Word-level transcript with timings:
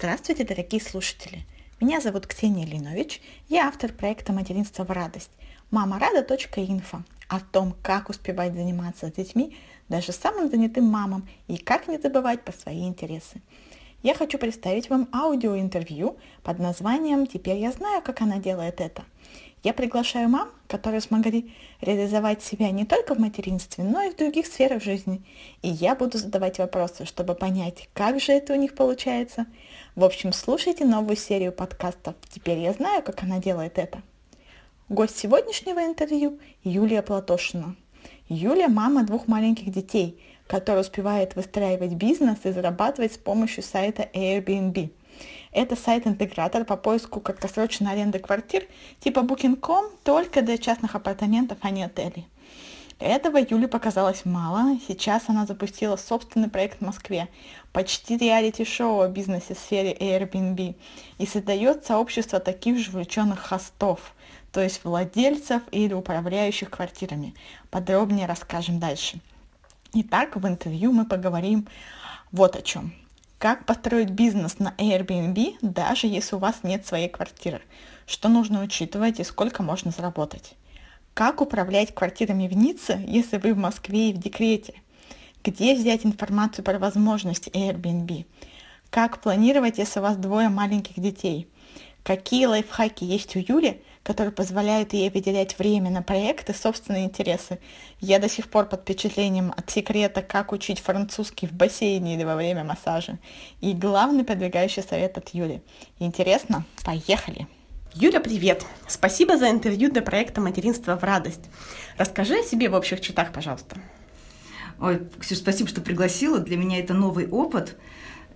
Здравствуйте, 0.00 0.44
дорогие 0.44 0.80
слушатели! 0.80 1.40
Меня 1.80 2.00
зовут 2.00 2.28
Ксения 2.28 2.64
Линович, 2.64 3.20
я 3.48 3.66
автор 3.66 3.92
проекта 3.92 4.32
«Материнство 4.32 4.84
в 4.84 4.90
радость» 4.92 5.32
мамарада.инфо 5.72 7.02
о 7.28 7.40
том, 7.40 7.74
как 7.82 8.08
успевать 8.08 8.54
заниматься 8.54 9.08
с 9.08 9.12
детьми 9.12 9.56
даже 9.88 10.12
самым 10.12 10.52
занятым 10.52 10.84
мамам 10.84 11.28
и 11.48 11.56
как 11.56 11.88
не 11.88 11.98
забывать 11.98 12.44
про 12.44 12.52
свои 12.52 12.86
интересы. 12.86 13.42
Я 14.04 14.14
хочу 14.14 14.38
представить 14.38 14.88
вам 14.88 15.08
аудиоинтервью 15.12 16.16
под 16.44 16.60
названием 16.60 17.26
«Теперь 17.26 17.56
я 17.56 17.72
знаю, 17.72 18.00
как 18.00 18.20
она 18.20 18.38
делает 18.38 18.80
это». 18.80 19.02
Я 19.64 19.72
приглашаю 19.74 20.28
мам, 20.28 20.50
которые 20.68 21.00
смогли 21.00 21.52
реализовать 21.80 22.42
себя 22.42 22.70
не 22.70 22.84
только 22.84 23.14
в 23.14 23.18
материнстве, 23.18 23.82
но 23.82 24.02
и 24.02 24.10
в 24.10 24.16
других 24.16 24.46
сферах 24.46 24.82
жизни. 24.82 25.20
И 25.62 25.68
я 25.68 25.96
буду 25.96 26.18
задавать 26.18 26.58
вопросы, 26.58 27.04
чтобы 27.04 27.34
понять, 27.34 27.88
как 27.92 28.20
же 28.20 28.32
это 28.32 28.52
у 28.52 28.56
них 28.56 28.74
получается. 28.76 29.46
В 29.96 30.04
общем, 30.04 30.32
слушайте 30.32 30.84
новую 30.84 31.16
серию 31.16 31.52
подкастов 31.52 32.14
«Теперь 32.28 32.58
я 32.58 32.72
знаю, 32.72 33.02
как 33.02 33.22
она 33.24 33.38
делает 33.38 33.78
это». 33.78 34.02
Гость 34.88 35.18
сегодняшнего 35.18 35.84
интервью– 35.84 36.38
Юлия 36.62 37.02
Платошина. 37.02 37.74
Юлия– 38.28 38.68
мама 38.68 39.02
двух 39.04 39.26
маленьких 39.26 39.72
детей, 39.72 40.22
которая 40.46 40.82
успевает 40.82 41.34
выстраивать 41.34 41.92
бизнес 41.92 42.38
и 42.44 42.52
зарабатывать 42.52 43.14
с 43.14 43.18
помощью 43.18 43.64
сайта 43.64 44.08
Airbnb– 44.14 44.90
это 45.52 45.76
сайт-интегратор 45.76 46.64
по 46.64 46.76
поиску 46.76 47.20
краткосрочной 47.20 47.92
аренды 47.92 48.18
квартир 48.18 48.66
типа 49.00 49.20
Booking.com 49.20 49.86
только 50.04 50.42
для 50.42 50.58
частных 50.58 50.94
апартаментов, 50.94 51.58
а 51.62 51.70
не 51.70 51.84
отелей. 51.84 52.26
Этого 52.98 53.38
Юле 53.38 53.68
показалось 53.68 54.24
мало. 54.24 54.76
Сейчас 54.88 55.24
она 55.28 55.46
запустила 55.46 55.94
собственный 55.96 56.50
проект 56.50 56.78
в 56.78 56.84
Москве, 56.84 57.28
почти 57.72 58.16
реалити-шоу 58.16 59.02
о 59.02 59.08
бизнесе 59.08 59.54
в 59.54 59.58
сфере 59.58 59.92
Airbnb, 59.92 60.74
и 61.18 61.26
создает 61.26 61.86
сообщество 61.86 62.40
таких 62.40 62.78
же 62.78 62.90
увлеченных 62.90 63.38
хостов, 63.38 64.14
то 64.50 64.60
есть 64.60 64.82
владельцев 64.82 65.62
или 65.70 65.94
управляющих 65.94 66.70
квартирами. 66.70 67.34
Подробнее 67.70 68.26
расскажем 68.26 68.80
дальше. 68.80 69.20
Итак, 69.94 70.34
в 70.34 70.46
интервью 70.46 70.90
мы 70.90 71.06
поговорим 71.06 71.68
вот 72.32 72.56
о 72.56 72.62
чем. 72.62 72.92
Как 73.38 73.66
построить 73.66 74.10
бизнес 74.10 74.58
на 74.58 74.74
Airbnb, 74.78 75.58
даже 75.62 76.08
если 76.08 76.34
у 76.34 76.40
вас 76.40 76.64
нет 76.64 76.84
своей 76.84 77.08
квартиры? 77.08 77.62
Что 78.04 78.28
нужно 78.28 78.64
учитывать 78.64 79.20
и 79.20 79.24
сколько 79.24 79.62
можно 79.62 79.92
заработать? 79.92 80.54
Как 81.14 81.40
управлять 81.40 81.94
квартирами 81.94 82.48
в 82.48 82.56
Ницце, 82.56 83.00
если 83.06 83.36
вы 83.36 83.54
в 83.54 83.58
Москве 83.58 84.10
и 84.10 84.12
в 84.12 84.18
декрете? 84.18 84.82
Где 85.44 85.76
взять 85.76 86.04
информацию 86.04 86.64
про 86.64 86.80
возможности 86.80 87.48
Airbnb? 87.50 88.26
Как 88.90 89.20
планировать, 89.20 89.78
если 89.78 90.00
у 90.00 90.02
вас 90.02 90.16
двое 90.16 90.48
маленьких 90.48 90.98
детей? 90.98 91.46
Какие 92.02 92.46
лайфхаки 92.46 93.04
есть 93.04 93.36
у 93.36 93.38
Юли, 93.38 93.80
которые 94.08 94.32
позволяют 94.32 94.94
ей 94.94 95.10
выделять 95.10 95.58
время 95.58 95.90
на 95.90 96.00
проекты, 96.00 96.54
собственные 96.54 97.04
интересы. 97.04 97.58
Я 98.00 98.18
до 98.18 98.26
сих 98.26 98.48
пор 98.48 98.64
под 98.64 98.80
впечатлением 98.80 99.52
от 99.54 99.70
секрета, 99.70 100.22
как 100.22 100.52
учить 100.52 100.80
французский 100.80 101.46
в 101.46 101.52
бассейне 101.52 102.14
или 102.14 102.24
во 102.24 102.34
время 102.34 102.64
массажа. 102.64 103.18
И 103.60 103.74
главный 103.74 104.24
продвигающий 104.24 104.82
совет 104.82 105.18
от 105.18 105.28
Юли. 105.34 105.60
Интересно? 105.98 106.64
Поехали! 106.86 107.46
Юля, 107.92 108.20
привет! 108.20 108.64
Спасибо 108.86 109.36
за 109.36 109.50
интервью 109.50 109.92
для 109.92 110.00
проекта 110.00 110.40
«Материнство 110.40 110.96
в 110.96 111.04
радость». 111.04 111.44
Расскажи 111.98 112.38
о 112.38 112.42
себе 112.42 112.70
в 112.70 112.74
общих 112.74 113.02
чертах, 113.02 113.30
пожалуйста. 113.30 113.76
Ой, 114.80 115.02
Ксюша, 115.20 115.42
спасибо, 115.42 115.68
что 115.68 115.82
пригласила. 115.82 116.38
Для 116.38 116.56
меня 116.56 116.78
это 116.78 116.94
новый 116.94 117.28
опыт. 117.28 117.76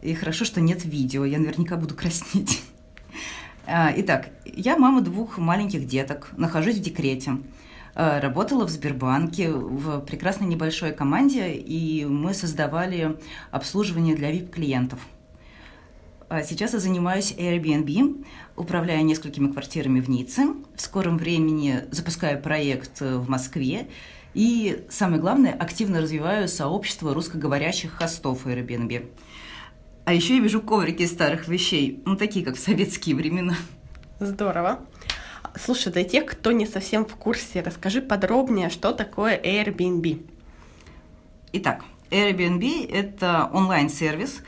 И 0.02 0.12
хорошо, 0.12 0.44
что 0.44 0.60
нет 0.60 0.84
видео. 0.84 1.24
Я 1.24 1.38
наверняка 1.38 1.76
буду 1.76 1.94
краснеть. 1.94 2.60
А, 3.66 3.92
итак, 3.96 4.30
я 4.44 4.76
мама 4.76 5.02
двух 5.02 5.38
маленьких 5.38 5.86
деток, 5.86 6.32
нахожусь 6.36 6.76
в 6.76 6.80
декрете. 6.80 7.38
А, 7.94 8.20
работала 8.20 8.66
в 8.66 8.70
Сбербанке 8.70 9.50
в 9.50 10.00
прекрасной 10.00 10.48
небольшой 10.48 10.92
команде, 10.92 11.52
и 11.52 12.04
мы 12.04 12.34
создавали 12.34 13.16
обслуживание 13.50 14.16
для 14.16 14.32
VIP-клиентов. 14.32 15.00
А 16.28 16.42
сейчас 16.42 16.72
я 16.72 16.80
занимаюсь 16.80 17.34
Airbnb, 17.36 18.24
управляя 18.56 19.02
несколькими 19.02 19.52
квартирами 19.52 20.00
в 20.00 20.08
Ницце. 20.08 20.54
В 20.74 20.80
скором 20.80 21.18
времени 21.18 21.84
запускаю 21.90 22.40
проект 22.40 23.00
в 23.00 23.28
Москве. 23.28 23.86
И 24.32 24.86
самое 24.88 25.20
главное, 25.20 25.52
активно 25.52 26.00
развиваю 26.00 26.48
сообщество 26.48 27.12
русскоговорящих 27.12 27.92
хостов 27.92 28.46
Airbnb. 28.46 29.10
А 30.04 30.12
еще 30.12 30.36
я 30.36 30.42
вижу 30.42 30.60
коврики 30.60 31.02
из 31.02 31.12
старых 31.12 31.46
вещей, 31.46 32.02
ну 32.04 32.16
такие, 32.16 32.44
как 32.44 32.56
в 32.56 32.60
советские 32.60 33.14
времена. 33.14 33.54
Здорово. 34.18 34.80
Слушай, 35.54 35.92
для 35.92 36.02
тех, 36.02 36.26
кто 36.26 36.50
не 36.50 36.66
совсем 36.66 37.04
в 37.04 37.14
курсе, 37.14 37.62
расскажи 37.62 38.00
подробнее, 38.00 38.68
что 38.68 38.92
такое 38.92 39.40
Airbnb. 39.40 40.26
Итак, 41.52 41.84
Airbnb– 42.10 42.88
это 42.90 43.48
онлайн-сервис, 43.52 44.42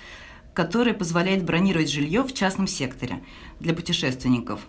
который 0.54 0.94
позволяет 0.94 1.44
бронировать 1.44 1.91
жилье 1.91 2.22
в 2.22 2.32
частном 2.32 2.66
секторе 2.66 3.22
для 3.60 3.75
путешественников. 3.75 4.60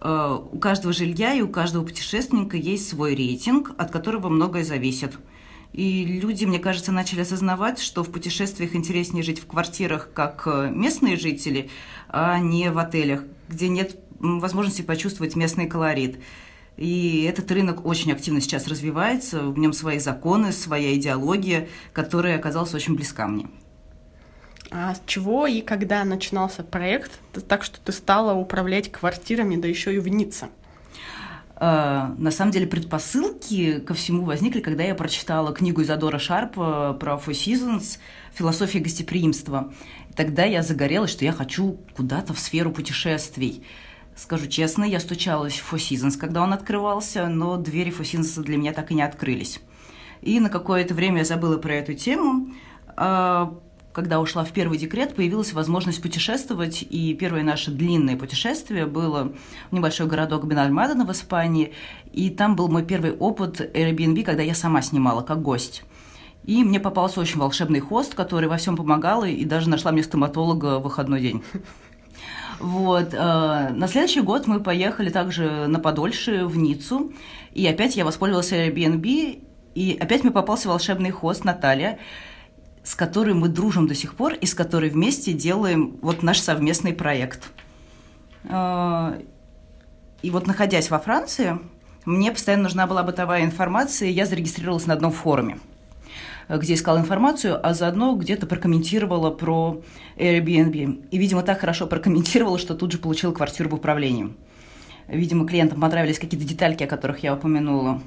Э, 0.00 0.38
у 0.50 0.58
каждого 0.58 0.92
жилья 0.92 1.34
и 1.34 1.42
у 1.42 1.48
каждого 1.48 1.84
путешественника 1.84 2.56
есть 2.56 2.88
свой 2.88 3.14
рейтинг, 3.14 3.72
от 3.78 3.90
которого 3.90 4.28
многое 4.28 4.64
зависит– 4.64 5.16
и 5.76 6.06
люди, 6.06 6.46
мне 6.46 6.58
кажется, 6.58 6.90
начали 6.90 7.20
осознавать, 7.20 7.80
что 7.80 8.02
в 8.02 8.10
путешествиях 8.10 8.74
интереснее 8.74 9.22
жить 9.22 9.40
в 9.40 9.46
квартирах, 9.46 10.10
как 10.14 10.44
э, 10.46 10.70
местные 10.70 11.16
жители, 11.18 11.68
а 12.08 12.38
не 12.38 12.70
в 12.70 12.78
отелях, 12.78 13.24
где 13.50 13.68
нет 13.68 13.98
возможности 14.18 14.80
почувствовать 14.80 15.36
местный 15.36 15.66
колорит. 15.66 16.18
И 16.78 17.24
этот 17.28 17.52
рынок 17.52 17.84
очень 17.84 18.10
активно 18.10 18.40
сейчас 18.40 18.66
развивается, 18.68 19.42
в 19.42 19.58
нем 19.58 19.74
свои 19.74 19.98
законы, 19.98 20.52
своя 20.52 20.96
идеология, 20.96 21.68
которая 21.92 22.36
оказалась 22.38 22.72
очень 22.72 22.94
близка 22.94 23.26
мне. 23.26 23.46
А 24.70 24.94
с 24.94 25.02
чего 25.04 25.46
и 25.46 25.60
когда 25.60 26.04
начинался 26.04 26.64
проект, 26.64 27.20
так 27.48 27.62
что 27.62 27.80
ты 27.80 27.92
стала 27.92 28.32
управлять 28.32 28.90
квартирами, 28.90 29.56
да 29.56 29.68
еще 29.68 29.94
и 29.94 29.98
в 29.98 30.08
Ницце? 30.08 30.48
Э, 31.58 32.14
на 32.18 32.30
самом 32.30 32.52
деле 32.52 32.66
предпосылки 32.66 33.80
ко 33.80 33.94
всему 33.94 34.24
возникли, 34.24 34.60
когда 34.60 34.84
я 34.84 34.94
прочитала 34.94 35.54
книгу 35.54 35.82
Изадора 35.82 36.18
Шарпа 36.18 36.96
про 37.00 37.14
Four 37.14 37.32
Seasons 37.32 37.98
«Философия 38.34 38.80
гостеприимства». 38.80 39.72
Тогда 40.14 40.44
я 40.44 40.62
загорелась, 40.62 41.10
что 41.10 41.24
я 41.24 41.32
хочу 41.32 41.78
куда-то 41.96 42.34
в 42.34 42.38
сферу 42.38 42.72
путешествий. 42.72 43.64
Скажу 44.14 44.46
честно, 44.46 44.84
я 44.84 45.00
стучалась 45.00 45.54
в 45.54 45.72
Four 45.72 45.78
Seasons, 45.78 46.18
когда 46.18 46.42
он 46.42 46.52
открывался, 46.52 47.26
но 47.26 47.56
двери 47.56 47.90
Four 47.90 48.02
Seasons 48.02 48.42
для 48.42 48.58
меня 48.58 48.72
так 48.72 48.90
и 48.90 48.94
не 48.94 49.02
открылись. 49.02 49.60
И 50.20 50.40
на 50.40 50.50
какое-то 50.50 50.94
время 50.94 51.18
я 51.18 51.24
забыла 51.24 51.56
про 51.58 51.74
эту 51.74 51.94
тему, 51.94 52.48
э, 52.96 53.46
когда 53.96 54.20
ушла 54.20 54.44
в 54.44 54.52
первый 54.52 54.76
декрет, 54.76 55.14
появилась 55.14 55.54
возможность 55.54 56.02
путешествовать, 56.02 56.82
и 56.82 57.14
первое 57.14 57.42
наше 57.42 57.70
длинное 57.70 58.14
путешествие 58.14 58.84
было 58.84 59.32
в 59.70 59.74
небольшой 59.74 60.06
городок 60.06 60.44
Бенальмадена 60.44 61.06
в 61.06 61.12
Испании, 61.12 61.72
и 62.12 62.28
там 62.28 62.56
был 62.56 62.68
мой 62.68 62.84
первый 62.84 63.12
опыт 63.12 63.58
Airbnb, 63.74 64.22
когда 64.22 64.42
я 64.42 64.54
сама 64.54 64.82
снимала 64.82 65.22
как 65.22 65.40
гость. 65.40 65.82
И 66.44 66.62
мне 66.62 66.78
попался 66.78 67.22
очень 67.22 67.40
волшебный 67.40 67.80
хост, 67.80 68.14
который 68.14 68.50
во 68.50 68.58
всем 68.58 68.76
помогал, 68.76 69.24
и 69.24 69.46
даже 69.46 69.70
нашла 69.70 69.92
мне 69.92 70.02
стоматолога 70.02 70.78
в 70.78 70.82
выходной 70.82 71.22
день. 71.22 71.42
Вот. 72.58 73.14
Э, 73.14 73.70
на 73.70 73.88
следующий 73.88 74.20
год 74.20 74.46
мы 74.46 74.60
поехали 74.60 75.08
также 75.08 75.66
на 75.68 75.78
подольше, 75.78 76.44
в 76.44 76.58
Ниццу, 76.58 77.12
и 77.52 77.66
опять 77.66 77.96
я 77.96 78.04
воспользовалась 78.04 78.52
Airbnb, 78.52 79.42
и 79.74 79.98
опять 79.98 80.22
мне 80.22 80.32
попался 80.32 80.68
волшебный 80.68 81.12
хост 81.12 81.44
Наталья, 81.44 81.98
с 82.86 82.94
которой 82.94 83.34
мы 83.34 83.48
дружим 83.48 83.88
до 83.88 83.96
сих 83.96 84.14
пор 84.14 84.34
и 84.34 84.46
с 84.46 84.54
которой 84.54 84.90
вместе 84.90 85.32
делаем 85.32 85.96
вот 86.02 86.22
наш 86.22 86.38
совместный 86.38 86.92
проект. 86.92 87.50
А, 88.48 89.18
и 90.22 90.30
вот 90.30 90.46
находясь 90.46 90.88
во 90.88 91.00
Франции, 91.00 91.58
мне 92.04 92.30
постоянно 92.30 92.62
нужна 92.62 92.86
была 92.86 93.02
бытовая 93.02 93.42
информация, 93.44 94.08
и 94.08 94.12
я 94.12 94.24
зарегистрировалась 94.24 94.86
на 94.86 94.94
одном 94.94 95.10
форуме 95.10 95.58
где 96.48 96.74
искала 96.74 96.98
информацию, 96.98 97.58
а 97.60 97.74
заодно 97.74 98.14
где-то 98.14 98.46
прокомментировала 98.46 99.32
про 99.32 99.82
Airbnb. 100.16 101.08
И, 101.10 101.18
видимо, 101.18 101.42
так 101.42 101.58
хорошо 101.58 101.88
прокомментировала, 101.88 102.56
что 102.56 102.76
тут 102.76 102.92
же 102.92 102.98
получила 102.98 103.32
квартиру 103.32 103.70
в 103.70 103.74
управлении. 103.74 104.32
Видимо, 105.08 105.44
клиентам 105.44 105.80
понравились 105.80 106.20
какие-то 106.20 106.46
детальки, 106.46 106.84
о 106.84 106.86
которых 106.86 107.24
я 107.24 107.34
упомянула. 107.34 108.00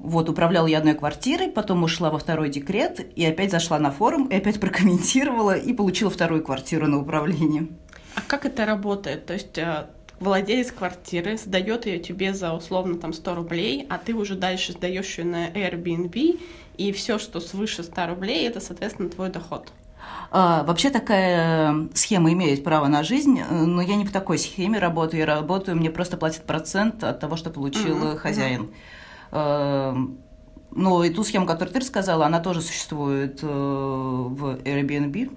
Вот, 0.00 0.30
управляла 0.30 0.66
я 0.66 0.78
одной 0.78 0.94
квартирой, 0.94 1.48
потом 1.48 1.82
ушла 1.82 2.10
во 2.10 2.18
второй 2.18 2.48
декрет, 2.48 3.06
и 3.16 3.24
опять 3.24 3.50
зашла 3.50 3.78
на 3.78 3.90
форум, 3.90 4.28
и 4.28 4.34
опять 4.34 4.58
прокомментировала, 4.60 5.56
и 5.56 5.74
получила 5.74 6.10
вторую 6.10 6.42
квартиру 6.42 6.86
на 6.86 6.98
управление. 6.98 7.68
А 8.14 8.22
как 8.26 8.46
это 8.46 8.64
работает? 8.64 9.26
То 9.26 9.34
есть 9.34 9.58
э, 9.58 9.86
владелец 10.18 10.72
квартиры 10.72 11.36
сдает 11.36 11.84
ее 11.84 11.98
тебе 11.98 12.32
за 12.32 12.54
условно 12.54 12.96
там 12.96 13.12
100 13.12 13.34
рублей, 13.34 13.86
а 13.90 13.98
ты 13.98 14.14
уже 14.14 14.36
дальше 14.36 14.72
сдаешь 14.72 15.18
ее 15.18 15.26
на 15.26 15.48
Airbnb, 15.50 16.40
и 16.78 16.92
все, 16.92 17.18
что 17.18 17.38
свыше 17.38 17.82
100 17.82 18.06
рублей, 18.06 18.48
это, 18.48 18.60
соответственно, 18.60 19.10
твой 19.10 19.28
доход. 19.28 19.70
А, 20.30 20.64
вообще 20.64 20.88
такая 20.88 21.88
схема 21.92 22.32
имеет 22.32 22.64
право 22.64 22.86
на 22.86 23.02
жизнь, 23.02 23.42
но 23.50 23.82
я 23.82 23.96
не 23.96 24.06
по 24.06 24.12
такой 24.12 24.38
схеме 24.38 24.78
работаю. 24.78 25.20
Я 25.20 25.26
работаю, 25.26 25.76
мне 25.76 25.90
просто 25.90 26.16
платят 26.16 26.44
процент 26.44 27.04
от 27.04 27.20
того, 27.20 27.36
что 27.36 27.50
получил 27.50 27.98
mm-hmm. 27.98 28.16
хозяин. 28.16 28.62
Mm-hmm. 28.62 28.74
Но 29.32 31.04
и 31.04 31.10
ту 31.10 31.24
схему, 31.24 31.46
которую 31.46 31.72
ты 31.74 31.80
рассказала, 31.80 32.26
она 32.26 32.40
тоже 32.40 32.60
существует 32.60 33.40
э, 33.42 33.46
в 33.46 34.58
Airbnb. 34.62 35.36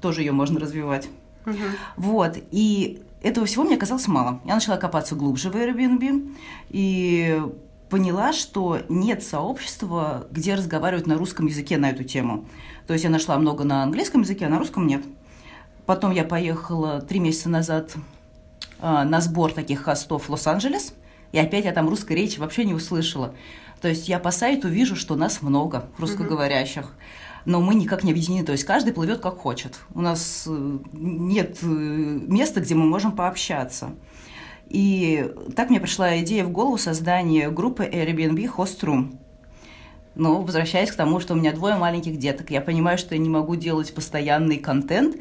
Тоже 0.00 0.22
ее 0.22 0.32
можно 0.32 0.58
развивать. 0.58 1.08
Угу. 1.46 1.54
Вот. 1.96 2.36
И 2.50 3.02
этого 3.22 3.46
всего 3.46 3.64
мне 3.64 3.76
казалось 3.76 4.08
мало. 4.08 4.40
Я 4.44 4.54
начала 4.54 4.76
копаться 4.76 5.14
глубже 5.14 5.50
в 5.50 5.56
Airbnb 5.56 6.34
и 6.70 7.40
поняла, 7.88 8.32
что 8.32 8.80
нет 8.88 9.22
сообщества, 9.22 10.26
где 10.30 10.54
разговаривают 10.54 11.06
на 11.06 11.16
русском 11.16 11.46
языке 11.46 11.76
на 11.76 11.90
эту 11.90 12.04
тему. 12.04 12.46
То 12.86 12.92
есть 12.92 13.04
я 13.04 13.10
нашла 13.10 13.36
много 13.38 13.64
на 13.64 13.82
английском 13.82 14.22
языке, 14.22 14.46
а 14.46 14.48
на 14.48 14.58
русском 14.58 14.86
нет. 14.86 15.04
Потом 15.86 16.12
я 16.12 16.24
поехала 16.24 17.00
три 17.00 17.20
месяца 17.20 17.48
назад 17.48 17.92
э, 18.80 19.02
на 19.04 19.20
сбор 19.20 19.52
таких 19.52 19.82
хостов 19.82 20.28
в 20.28 20.30
Лос-Анджелес, 20.30 20.94
и 21.32 21.38
опять 21.38 21.64
я 21.64 21.72
там 21.72 21.88
русской 21.88 22.14
речи 22.14 22.38
вообще 22.38 22.64
не 22.64 22.74
услышала. 22.74 23.34
То 23.80 23.88
есть 23.88 24.08
я 24.08 24.18
по 24.18 24.30
сайту 24.30 24.68
вижу, 24.68 24.96
что 24.96 25.16
нас 25.16 25.42
много 25.42 25.88
русскоговорящих. 25.98 26.94
Но 27.46 27.60
мы 27.60 27.74
никак 27.74 28.04
не 28.04 28.10
объединены, 28.10 28.44
то 28.44 28.52
есть 28.52 28.64
каждый 28.64 28.92
плывет 28.92 29.20
как 29.20 29.38
хочет. 29.38 29.80
У 29.94 30.02
нас 30.02 30.44
э, 30.46 30.78
нет 30.92 31.58
э, 31.62 31.66
места, 31.66 32.60
где 32.60 32.74
мы 32.74 32.84
можем 32.84 33.12
пообщаться. 33.12 33.94
И 34.68 35.32
так 35.56 35.70
мне 35.70 35.80
пришла 35.80 36.20
идея 36.20 36.44
в 36.44 36.50
голову 36.50 36.76
создания 36.76 37.50
группы 37.50 37.84
Airbnb 37.84 38.54
Host. 38.56 39.16
Но 40.14 40.42
возвращаясь 40.42 40.90
к 40.90 40.96
тому, 40.96 41.18
что 41.18 41.32
у 41.32 41.36
меня 41.36 41.52
двое 41.52 41.76
маленьких 41.76 42.18
деток, 42.18 42.50
я 42.50 42.60
понимаю, 42.60 42.98
что 42.98 43.14
я 43.14 43.20
не 43.20 43.30
могу 43.30 43.56
делать 43.56 43.94
постоянный 43.94 44.58
контент, 44.58 45.16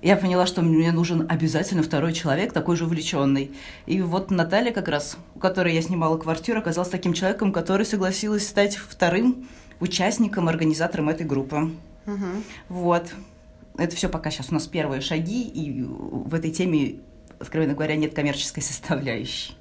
я 0.00 0.16
поняла, 0.16 0.46
что 0.46 0.62
мне 0.62 0.92
нужен 0.92 1.26
обязательно 1.28 1.82
второй 1.82 2.12
человек, 2.12 2.52
такой 2.52 2.76
же 2.76 2.84
увлеченный. 2.84 3.50
И 3.86 4.00
вот 4.00 4.30
Наталья 4.30 4.72
как 4.72 4.88
раз, 4.88 5.16
у 5.34 5.38
которой 5.38 5.74
я 5.74 5.82
снимала 5.82 6.16
квартиру, 6.16 6.60
оказалась 6.60 6.90
таким 6.90 7.14
человеком, 7.14 7.52
который 7.52 7.84
согласилась 7.84 8.46
стать 8.46 8.76
вторым 8.76 9.48
участником, 9.80 10.48
организатором 10.48 11.08
этой 11.08 11.26
группы. 11.26 11.72
Угу. 12.06 12.26
Вот. 12.68 13.12
Это 13.76 13.94
все 13.96 14.08
пока 14.08 14.30
сейчас 14.30 14.50
у 14.50 14.54
нас 14.54 14.66
первые 14.66 15.00
шаги, 15.00 15.42
и 15.42 15.82
в 15.82 16.34
этой 16.34 16.50
теме, 16.50 17.00
откровенно 17.40 17.74
говоря, 17.74 17.96
нет 17.96 18.14
коммерческой 18.14 18.60
составляющей. 18.62 19.56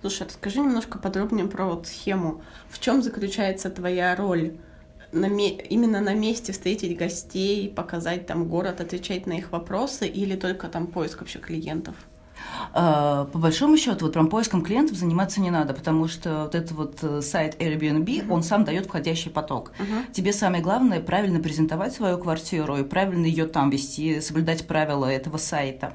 Слушай, 0.00 0.26
расскажи 0.28 0.60
немножко 0.60 0.98
подробнее 0.98 1.46
про 1.46 1.66
вот 1.66 1.86
схему. 1.86 2.42
В 2.68 2.78
чем 2.78 3.02
заключается 3.02 3.70
твоя 3.70 4.16
роль? 4.16 4.54
На, 5.12 5.26
именно 5.26 6.00
на 6.00 6.14
месте 6.14 6.52
встретить 6.52 6.96
гостей, 6.96 7.68
показать 7.68 8.26
там 8.26 8.48
город, 8.48 8.80
отвечать 8.80 9.26
на 9.26 9.34
их 9.34 9.52
вопросы 9.52 10.06
или 10.06 10.36
только 10.36 10.68
там 10.68 10.86
поиск 10.86 11.20
вообще 11.20 11.38
клиентов? 11.38 11.94
А, 12.72 13.24
по 13.26 13.38
большому 13.38 13.76
счету, 13.76 14.06
вот 14.06 14.12
прям 14.12 14.28
поиском 14.28 14.62
клиентов 14.62 14.96
заниматься 14.96 15.40
не 15.40 15.50
надо, 15.50 15.74
потому 15.74 16.08
что 16.08 16.44
вот 16.44 16.54
этот 16.54 16.72
вот 16.72 16.98
э, 17.02 17.20
сайт 17.22 17.60
Airbnb, 17.60 18.04
uh-huh. 18.04 18.32
он 18.32 18.42
сам 18.42 18.64
дает 18.64 18.86
входящий 18.86 19.30
поток. 19.30 19.72
Uh-huh. 19.78 20.12
Тебе 20.12 20.32
самое 20.32 20.62
главное 20.62 21.00
правильно 21.00 21.40
презентовать 21.40 21.92
свою 21.92 22.18
квартиру 22.18 22.76
и 22.76 22.84
правильно 22.84 23.26
ее 23.26 23.46
там 23.46 23.70
вести, 23.70 24.20
соблюдать 24.20 24.66
правила 24.66 25.06
этого 25.06 25.36
сайта. 25.36 25.94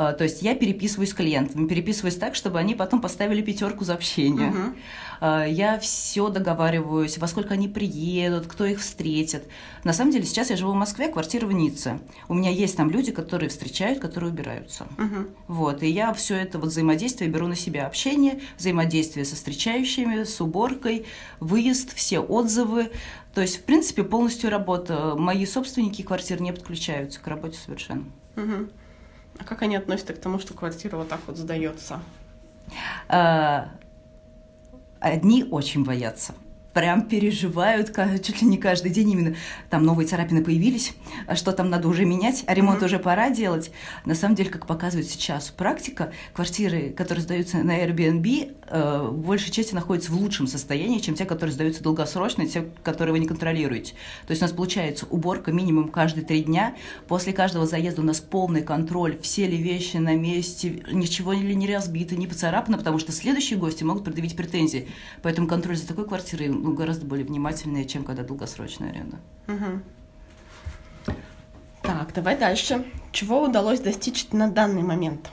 А, 0.00 0.14
то 0.14 0.24
есть 0.24 0.40
я 0.40 0.54
переписываюсь 0.54 1.10
с 1.10 1.14
клиентами, 1.14 1.68
переписываюсь 1.68 2.14
так, 2.16 2.34
чтобы 2.34 2.58
они 2.58 2.74
потом 2.74 3.02
поставили 3.02 3.42
пятерку 3.42 3.84
за 3.84 3.92
общение. 3.92 4.74
Uh-huh. 5.20 5.52
Я 5.52 5.78
все 5.78 6.30
договариваюсь, 6.30 7.18
во 7.18 7.26
сколько 7.26 7.52
они 7.52 7.68
приедут, 7.68 8.46
кто 8.46 8.64
их 8.64 8.80
встретит. 8.80 9.46
На 9.84 9.92
самом 9.92 10.10
деле 10.10 10.24
сейчас 10.24 10.48
я 10.48 10.56
живу 10.56 10.72
в 10.72 10.76
Москве, 10.76 11.08
квартира 11.08 11.44
в 11.46 11.52
Ницце. 11.52 12.00
У 12.28 12.34
меня 12.34 12.48
есть 12.48 12.78
там 12.78 12.88
люди, 12.88 13.12
которые 13.12 13.50
встречают, 13.50 13.98
которые 13.98 14.30
убираются. 14.30 14.86
Uh-huh. 14.96 15.30
Вот, 15.48 15.82
и 15.82 15.88
я 15.88 16.14
все 16.14 16.36
это 16.36 16.58
вот 16.58 16.68
взаимодействие 16.70 17.28
беру 17.28 17.46
на 17.46 17.54
себя. 17.54 17.86
Общение, 17.86 18.40
взаимодействие 18.56 19.26
со 19.26 19.36
встречающими, 19.36 20.24
с 20.24 20.40
уборкой, 20.40 21.04
выезд, 21.40 21.94
все 21.94 22.20
отзывы. 22.20 22.90
То 23.34 23.42
есть, 23.42 23.58
в 23.58 23.64
принципе, 23.64 24.02
полностью 24.02 24.48
работа. 24.48 25.14
Мои 25.18 25.44
собственники 25.44 26.00
квартир 26.00 26.40
не 26.40 26.52
подключаются 26.52 27.20
к 27.20 27.26
работе 27.26 27.58
совершенно. 27.62 28.06
Uh-huh. 28.36 28.70
А 29.40 29.44
как 29.44 29.62
они 29.62 29.74
относятся 29.74 30.12
к 30.12 30.20
тому, 30.20 30.38
что 30.38 30.52
квартира 30.52 30.96
вот 30.96 31.08
так 31.08 31.20
вот 31.26 31.38
сдается? 31.38 32.00
А, 33.08 33.70
одни 35.00 35.44
очень 35.44 35.82
боятся 35.82 36.34
прям 36.72 37.02
переживают 37.02 37.94
чуть 38.22 38.42
ли 38.42 38.48
не 38.48 38.58
каждый 38.58 38.90
день 38.90 39.10
именно 39.10 39.36
там 39.68 39.82
новые 39.82 40.06
царапины 40.06 40.42
появились, 40.42 40.94
а 41.26 41.36
что 41.36 41.52
там 41.52 41.70
надо 41.70 41.88
уже 41.88 42.04
менять, 42.04 42.44
а 42.46 42.54
ремонт 42.54 42.82
mm-hmm. 42.82 42.86
уже 42.86 42.98
пора 42.98 43.30
делать. 43.30 43.70
На 44.04 44.14
самом 44.14 44.34
деле, 44.34 44.50
как 44.50 44.66
показывает 44.66 45.08
сейчас 45.08 45.50
практика, 45.50 46.12
квартиры, 46.32 46.90
которые 46.90 47.22
сдаются 47.22 47.58
на 47.58 47.78
Airbnb, 47.84 48.56
э, 48.66 49.08
в 49.10 49.18
большей 49.18 49.50
части 49.50 49.74
находятся 49.74 50.12
в 50.12 50.16
лучшем 50.16 50.46
состоянии, 50.46 50.98
чем 50.98 51.14
те, 51.14 51.24
которые 51.24 51.52
сдаются 51.52 51.82
долгосрочно, 51.82 52.46
те, 52.46 52.64
которые 52.82 53.12
вы 53.12 53.18
не 53.18 53.26
контролируете. 53.26 53.92
То 54.26 54.30
есть 54.30 54.42
у 54.42 54.44
нас 54.44 54.52
получается 54.52 55.06
уборка 55.10 55.52
минимум 55.52 55.88
каждые 55.88 56.24
три 56.24 56.42
дня. 56.42 56.74
После 57.08 57.32
каждого 57.32 57.66
заезда 57.66 58.02
у 58.02 58.04
нас 58.04 58.20
полный 58.20 58.62
контроль, 58.62 59.18
все 59.22 59.46
ли 59.46 59.56
вещи 59.56 59.96
на 59.96 60.14
месте, 60.14 60.82
ничего 60.92 61.32
ли 61.32 61.54
не 61.54 61.72
разбито, 61.72 62.16
не 62.16 62.26
поцарапано, 62.26 62.78
потому 62.78 62.98
что 62.98 63.12
следующие 63.12 63.58
гости 63.58 63.82
могут 63.82 64.04
предъявить 64.04 64.36
претензии. 64.36 64.88
Поэтому 65.22 65.48
контроль 65.48 65.76
за 65.76 65.86
такой 65.86 66.06
квартирой 66.06 66.48
ну, 66.70 66.76
гораздо 66.76 67.06
более 67.06 67.26
внимательные, 67.26 67.84
чем 67.84 68.04
когда 68.04 68.22
долгосрочная 68.22 68.90
аренда. 68.90 69.18
Угу. 69.48 71.14
Так, 71.82 72.12
давай 72.14 72.38
дальше. 72.38 72.84
Чего 73.12 73.42
удалось 73.42 73.80
достичь 73.80 74.28
на 74.30 74.50
данный 74.50 74.82
момент? 74.82 75.30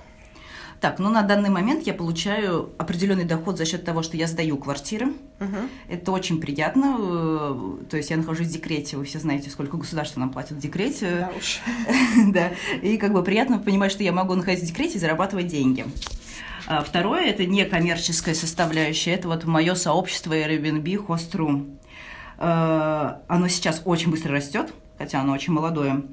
Так, 0.80 1.00
ну 1.00 1.10
на 1.10 1.24
данный 1.24 1.50
момент 1.50 1.88
я 1.88 1.94
получаю 1.94 2.72
определенный 2.78 3.25
доход 3.25 3.57
за 3.57 3.66
счет 3.66 3.84
того, 3.84 4.04
что 4.04 4.16
я 4.16 4.28
сдаю 4.28 4.57
квартиры. 4.57 5.07
Угу. 5.39 5.57
Это 5.89 6.12
очень 6.12 6.39
приятно. 6.39 6.98
Э, 7.00 7.86
то 7.89 7.98
есть 7.98 8.12
я 8.12 8.18
нахожусь 8.18 8.48
в 8.48 8.51
декрете, 8.51 8.95
вы 8.95 9.06
все 9.06 9.19
знаете, 9.19 9.50
сколько 9.50 9.78
государство 9.78 10.19
нам 10.19 10.30
платит 10.31 10.51
в 10.51 10.60
декрете. 10.60 11.30
Да 11.31 11.31
уж. 11.36 11.60
да. 12.34 12.51
И 12.81 12.98
как 12.98 13.12
бы 13.12 13.24
приятно 13.24 13.57
понимать, 13.57 13.92
что 13.92 14.04
я 14.04 14.12
могу 14.12 14.36
находиться 14.36 14.66
в 14.66 14.69
декрете 14.69 14.98
и 14.98 15.00
зарабатывать 15.00 15.48
деньги. 15.48 15.86
А 16.69 16.83
второе– 16.83 17.25
это 17.29 17.45
некоммерческая 17.45 18.35
составляющая. 18.35 19.11
Это 19.11 19.29
вот 19.29 19.45
мое 19.45 19.73
сообщество 19.73 20.33
Airbnb 20.33 21.07
Host.ru. 21.07 21.77
А, 22.37 23.21
оно 23.29 23.47
сейчас 23.47 23.81
очень 23.85 24.11
быстро 24.11 24.33
растет, 24.33 24.73
хотя 24.97 25.21
оно 25.21 25.31
очень 25.31 25.53
молодое. 25.53 26.03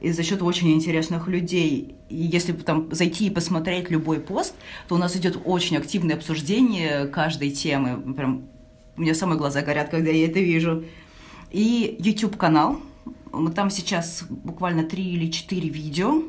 И 0.00 0.12
за 0.12 0.22
счет 0.22 0.42
очень 0.42 0.72
интересных 0.72 1.26
людей. 1.26 1.96
И 2.08 2.16
если 2.16 2.52
там 2.52 2.88
зайти 2.94 3.26
и 3.26 3.30
посмотреть 3.30 3.90
любой 3.90 4.20
пост, 4.20 4.54
то 4.86 4.94
у 4.94 4.98
нас 4.98 5.16
идет 5.16 5.40
очень 5.44 5.76
активное 5.76 6.14
обсуждение 6.14 7.08
каждой 7.08 7.50
темы. 7.50 8.14
Прям 8.14 8.44
у 8.96 9.00
меня 9.00 9.12
самые 9.12 9.38
глаза 9.38 9.62
горят, 9.62 9.88
когда 9.88 10.10
я 10.12 10.26
это 10.26 10.38
вижу. 10.38 10.84
И 11.50 11.96
YouTube 11.98 12.36
канал. 12.36 12.78
Там 13.56 13.70
сейчас 13.70 14.22
буквально 14.28 14.84
три 14.84 15.02
или 15.02 15.30
четыре 15.32 15.68
видео 15.68 16.22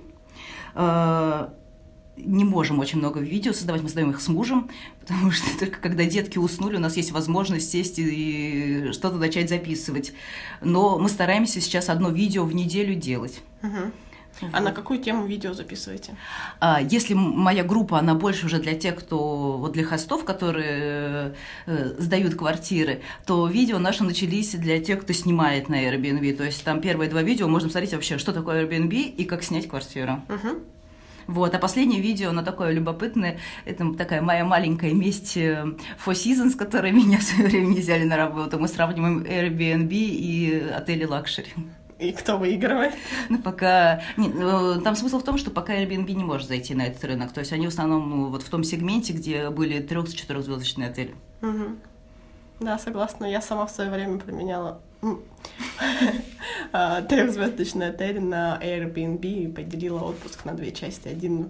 а, 0.74 1.54
не 2.18 2.44
можем 2.44 2.80
очень 2.80 3.00
много 3.00 3.20
видео 3.20 3.54
создавать, 3.54 3.82
мы 3.82 3.90
создаем 3.90 4.12
их 4.12 4.20
с 4.20 4.28
мужем, 4.28 4.70
потому 5.00 5.32
что 5.32 5.46
только 5.60 5.80
когда 5.80 6.06
детки 6.06 6.38
уснули, 6.38 6.78
у 6.78 6.80
нас 6.80 6.98
есть 6.98 7.12
возможность 7.12 7.72
сесть 7.72 7.96
и 7.98 8.90
что-то 8.92 9.18
начать 9.18 9.50
записывать. 9.50 10.14
Но 10.62 11.00
мы 11.00 11.10
стараемся 11.10 11.62
сейчас 11.62 11.90
одно 11.90 12.10
видео 12.10 12.44
в 12.44 12.54
неделю 12.54 12.96
делать. 12.96 13.42
Угу. 13.64 13.92
А 14.52 14.62
на 14.62 14.72
какую 14.72 15.00
тему 15.00 15.26
видео 15.26 15.54
записываете? 15.54 16.16
А, 16.60 16.80
если 16.82 17.14
моя 17.14 17.64
группа, 17.64 17.98
она 18.00 18.14
больше 18.14 18.46
уже 18.46 18.60
для 18.60 18.76
тех, 18.76 18.96
кто 18.96 19.58
вот 19.58 19.72
для 19.72 19.84
хостов, 19.84 20.26
которые 20.26 21.36
э, 21.66 21.96
сдают 21.98 22.36
квартиры, 22.36 23.02
то 23.26 23.48
видео 23.48 23.80
наши 23.80 24.04
начались 24.04 24.52
для 24.52 24.80
тех, 24.80 25.02
кто 25.02 25.14
снимает 25.14 25.70
на 25.70 25.84
Airbnb. 25.84 26.36
То 26.36 26.44
есть 26.44 26.64
там 26.64 26.82
первые 26.82 27.10
два 27.10 27.24
видео 27.24 27.48
можно 27.48 27.70
смотреть 27.70 27.94
вообще, 27.94 28.18
что 28.18 28.32
такое 28.32 28.66
Airbnb 28.66 28.94
и 28.96 29.26
как 29.26 29.44
снять 29.44 29.68
квартиру. 29.68 30.22
Угу. 30.30 30.62
Вот. 31.28 31.54
А 31.54 31.60
последнее 31.60 32.02
видео, 32.02 32.30
оно 32.30 32.42
такое 32.42 32.72
любопытное, 32.72 33.40
это 33.66 33.94
такая 33.94 34.22
моя 34.22 34.46
маленькая 34.46 34.94
месть 34.94 35.38
э, 35.38 35.66
Four 36.04 36.14
Seasons, 36.14 36.56
которые 36.56 36.94
меня 36.94 37.20
в 37.20 37.24
свое 37.24 37.50
время 37.50 37.68
не 37.68 37.80
взяли 37.80 38.06
на 38.06 38.18
работу. 38.18 38.60
Мы 38.60 38.68
сравниваем 38.68 39.24
Airbnb 39.24 39.92
и 39.92 40.70
отели 40.74 41.06
luxury. 41.06 41.50
И 42.00 42.12
кто 42.12 42.38
выигрывает? 42.38 42.94
Ну, 43.30 43.40
пока... 43.40 44.02
Нет, 44.18 44.34
э, 44.36 44.80
там 44.84 44.96
смысл 44.96 45.20
в 45.20 45.24
том, 45.24 45.38
что 45.38 45.50
пока 45.52 45.74
Airbnb 45.74 46.12
не 46.14 46.24
может 46.24 46.48
зайти 46.48 46.76
на 46.76 46.84
этот 46.84 47.04
рынок. 47.04 47.34
То 47.34 47.40
есть 47.40 47.52
они 47.52 47.66
в 47.66 47.70
основном 47.70 48.10
ну, 48.10 48.30
вот 48.30 48.44
в 48.44 48.50
том 48.50 48.64
сегменте, 48.64 49.14
где 49.14 49.50
были 49.50 49.80
трех-четырехзвездочные 49.80 50.90
отели. 50.90 51.16
Угу. 51.42 51.76
Да, 52.60 52.78
согласна. 52.78 53.26
Я 53.26 53.42
сама 53.42 53.66
в 53.66 53.72
свое 53.72 53.90
время 53.90 54.20
применяла 54.20 54.80
а, 56.72 57.02
трехзвездочный 57.02 57.90
отель 57.90 58.20
на 58.20 58.60
Airbnb 58.62 59.26
и 59.26 59.48
поделила 59.48 60.02
отпуск 60.04 60.46
на 60.46 60.54
две 60.54 60.72
части. 60.72 61.08
Один 61.08 61.50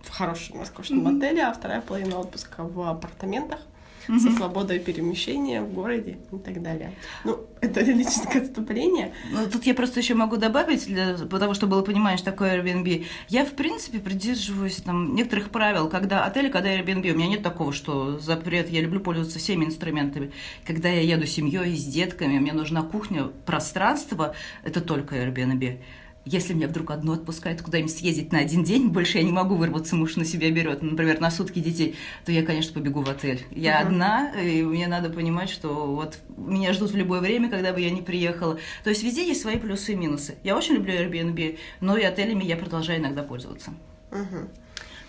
в 0.00 0.10
хорошем 0.10 0.60
роскошном 0.60 1.16
отеле, 1.16 1.42
а 1.42 1.52
вторая 1.52 1.80
половина 1.80 2.18
отпуска 2.18 2.64
в 2.64 2.80
апартаментах. 2.80 3.60
Угу. 4.08 4.18
со 4.18 4.30
свободой 4.32 4.78
перемещения 4.78 5.62
в 5.62 5.72
городе 5.72 6.18
и 6.32 6.38
так 6.38 6.62
далее. 6.62 6.92
Ну, 7.24 7.46
это 7.60 7.80
лирическое 7.80 8.42
отступление. 8.42 9.12
Ну, 9.30 9.48
тут 9.50 9.64
я 9.64 9.74
просто 9.74 10.00
еще 10.00 10.14
могу 10.14 10.36
добавить, 10.36 10.86
для, 10.86 11.16
потому 11.30 11.54
что 11.54 11.66
было 11.66 11.82
понимание, 11.82 12.18
что 12.18 12.30
такое 12.30 12.60
Airbnb. 12.60 13.06
Я, 13.28 13.44
в 13.44 13.52
принципе, 13.52 13.98
придерживаюсь 13.98 14.76
там 14.76 15.14
некоторых 15.14 15.50
правил, 15.50 15.88
когда 15.88 16.24
отель, 16.24 16.50
когда 16.50 16.74
Airbnb. 16.74 17.12
У 17.12 17.16
меня 17.16 17.28
нет 17.28 17.42
такого, 17.42 17.72
что 17.72 18.18
запрет. 18.18 18.70
Я 18.70 18.80
люблю 18.80 19.00
пользоваться 19.00 19.38
всеми 19.38 19.64
инструментами. 19.64 20.32
Когда 20.66 20.88
я 20.88 21.00
еду 21.00 21.26
с 21.26 21.30
семьей, 21.30 21.76
с 21.76 21.84
детками, 21.84 22.38
мне 22.38 22.52
нужна 22.52 22.82
кухня, 22.82 23.24
пространство, 23.44 24.34
это 24.62 24.80
только 24.80 25.16
Airbnb. 25.16 25.78
Если 26.24 26.52
меня 26.52 26.68
вдруг 26.68 26.90
одну 26.90 27.12
отпускают 27.12 27.62
куда-нибудь 27.62 27.96
съездить 27.96 28.32
на 28.32 28.40
один 28.40 28.62
день, 28.62 28.88
больше 28.88 29.18
я 29.18 29.24
не 29.24 29.32
могу 29.32 29.54
вырваться, 29.54 29.96
муж 29.96 30.16
на 30.16 30.24
себя 30.24 30.50
берет, 30.50 30.82
например, 30.82 31.20
на 31.20 31.30
сутки 31.30 31.58
детей, 31.58 31.96
то 32.26 32.32
я, 32.32 32.44
конечно, 32.44 32.74
побегу 32.74 33.02
в 33.02 33.08
отель. 33.08 33.46
Я 33.50 33.80
uh-huh. 33.80 33.86
одна, 33.86 34.32
и 34.40 34.62
мне 34.62 34.88
надо 34.88 35.08
понимать, 35.08 35.48
что 35.48 35.86
вот 35.86 36.18
меня 36.36 36.72
ждут 36.74 36.90
в 36.90 36.96
любое 36.96 37.20
время, 37.20 37.48
когда 37.48 37.72
бы 37.72 37.80
я 37.80 37.90
не 37.90 38.02
приехала. 38.02 38.58
То 38.84 38.90
есть 38.90 39.02
везде 39.02 39.26
есть 39.26 39.40
свои 39.40 39.56
плюсы 39.58 39.92
и 39.92 39.96
минусы. 39.96 40.34
Я 40.44 40.56
очень 40.56 40.74
люблю 40.74 40.92
Airbnb, 40.92 41.58
но 41.80 41.96
и 41.96 42.02
отелями 42.02 42.44
я 42.44 42.56
продолжаю 42.56 43.00
иногда 43.00 43.22
пользоваться. 43.22 43.72
Uh-huh. 44.10 44.48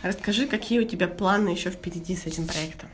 Расскажи, 0.01 0.47
какие 0.47 0.79
у 0.79 0.87
тебя 0.87 1.07
планы 1.07 1.49
еще 1.49 1.71
впереди 1.71 2.15
с 2.15 2.25
этим 2.25 2.47
проектом? 2.47 2.87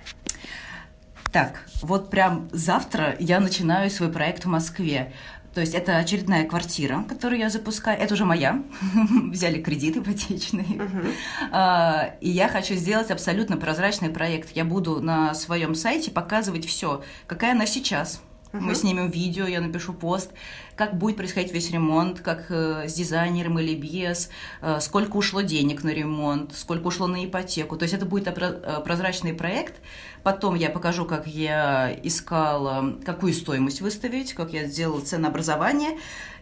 Так, 1.31 1.65
вот 1.81 2.09
прям 2.09 2.47
завтра 2.53 3.17
я 3.19 3.41
начинаю 3.41 3.89
свой 3.91 4.09
проект 4.09 4.45
в 4.45 4.47
Москве. 4.47 5.11
То 5.55 5.61
есть 5.61 5.73
это 5.73 5.97
очередная 5.97 6.45
квартира, 6.45 7.05
которую 7.07 7.39
я 7.39 7.49
запускаю. 7.49 7.97
Это 7.97 8.13
уже 8.13 8.25
моя. 8.25 8.61
Взяли 9.31 9.61
кредит 9.61 9.95
ипотечный. 9.95 10.65
Uh-huh. 10.65 12.13
И 12.19 12.29
я 12.29 12.49
хочу 12.49 12.75
сделать 12.75 13.09
абсолютно 13.09 13.55
прозрачный 13.55 14.09
проект. 14.09 14.49
Я 14.53 14.65
буду 14.65 14.99
на 14.99 15.33
своем 15.33 15.73
сайте 15.73 16.11
показывать 16.11 16.65
все, 16.65 17.03
какая 17.25 17.53
она 17.53 17.65
сейчас. 17.65 18.21
Uh-huh. 18.51 18.59
Мы 18.59 18.75
снимем 18.75 19.09
видео, 19.09 19.47
я 19.47 19.61
напишу 19.61 19.93
пост, 19.93 20.31
как 20.75 20.97
будет 20.97 21.15
происходить 21.15 21.53
весь 21.53 21.71
ремонт, 21.71 22.19
как 22.19 22.47
э, 22.49 22.89
с 22.89 22.93
дизайнером 22.93 23.57
или 23.59 23.75
без, 23.75 24.29
э, 24.61 24.79
сколько 24.81 25.15
ушло 25.15 25.39
денег 25.39 25.83
на 25.83 25.89
ремонт, 25.89 26.53
сколько 26.53 26.87
ушло 26.87 27.07
на 27.07 27.23
ипотеку. 27.25 27.77
То 27.77 27.83
есть 27.83 27.93
это 27.93 28.05
будет 28.05 28.27
э, 28.27 28.81
прозрачный 28.83 29.33
проект, 29.33 29.75
Потом 30.25 30.55
я 30.55 30.71
покажу, 30.71 31.05
как 31.05 31.27
я 31.27 31.95
искала, 32.01 32.95
какую 33.05 33.31
стоимость 33.31 33.81
выставить, 33.81 34.33
как 34.33 34.53
я 34.53 34.65
сделала 34.65 35.01
ценообразование. 35.01 35.99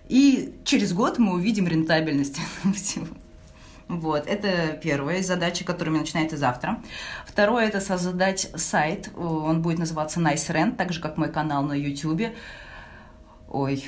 И 0.07 0.55
через 0.63 0.93
год 0.93 1.19
мы 1.19 1.33
увидим 1.33 1.67
рентабельность 1.67 2.39
всего. 2.75 3.07
Вот, 3.89 4.25
это 4.25 4.79
первая 4.81 5.21
задача, 5.21 5.65
которая 5.65 5.93
начинается 5.93 6.37
завтра. 6.37 6.81
Второе– 7.27 7.65
это 7.67 7.81
создать 7.81 8.49
сайт. 8.55 9.09
Он 9.17 9.61
будет 9.61 9.79
называться 9.79 10.21
Nice 10.21 10.49
Rent, 10.49 10.77
так 10.77 10.93
же, 10.93 11.01
как 11.01 11.17
мой 11.17 11.29
канал 11.29 11.63
на 11.63 11.73
YouTube. 11.73 12.33
Ой, 13.49 13.83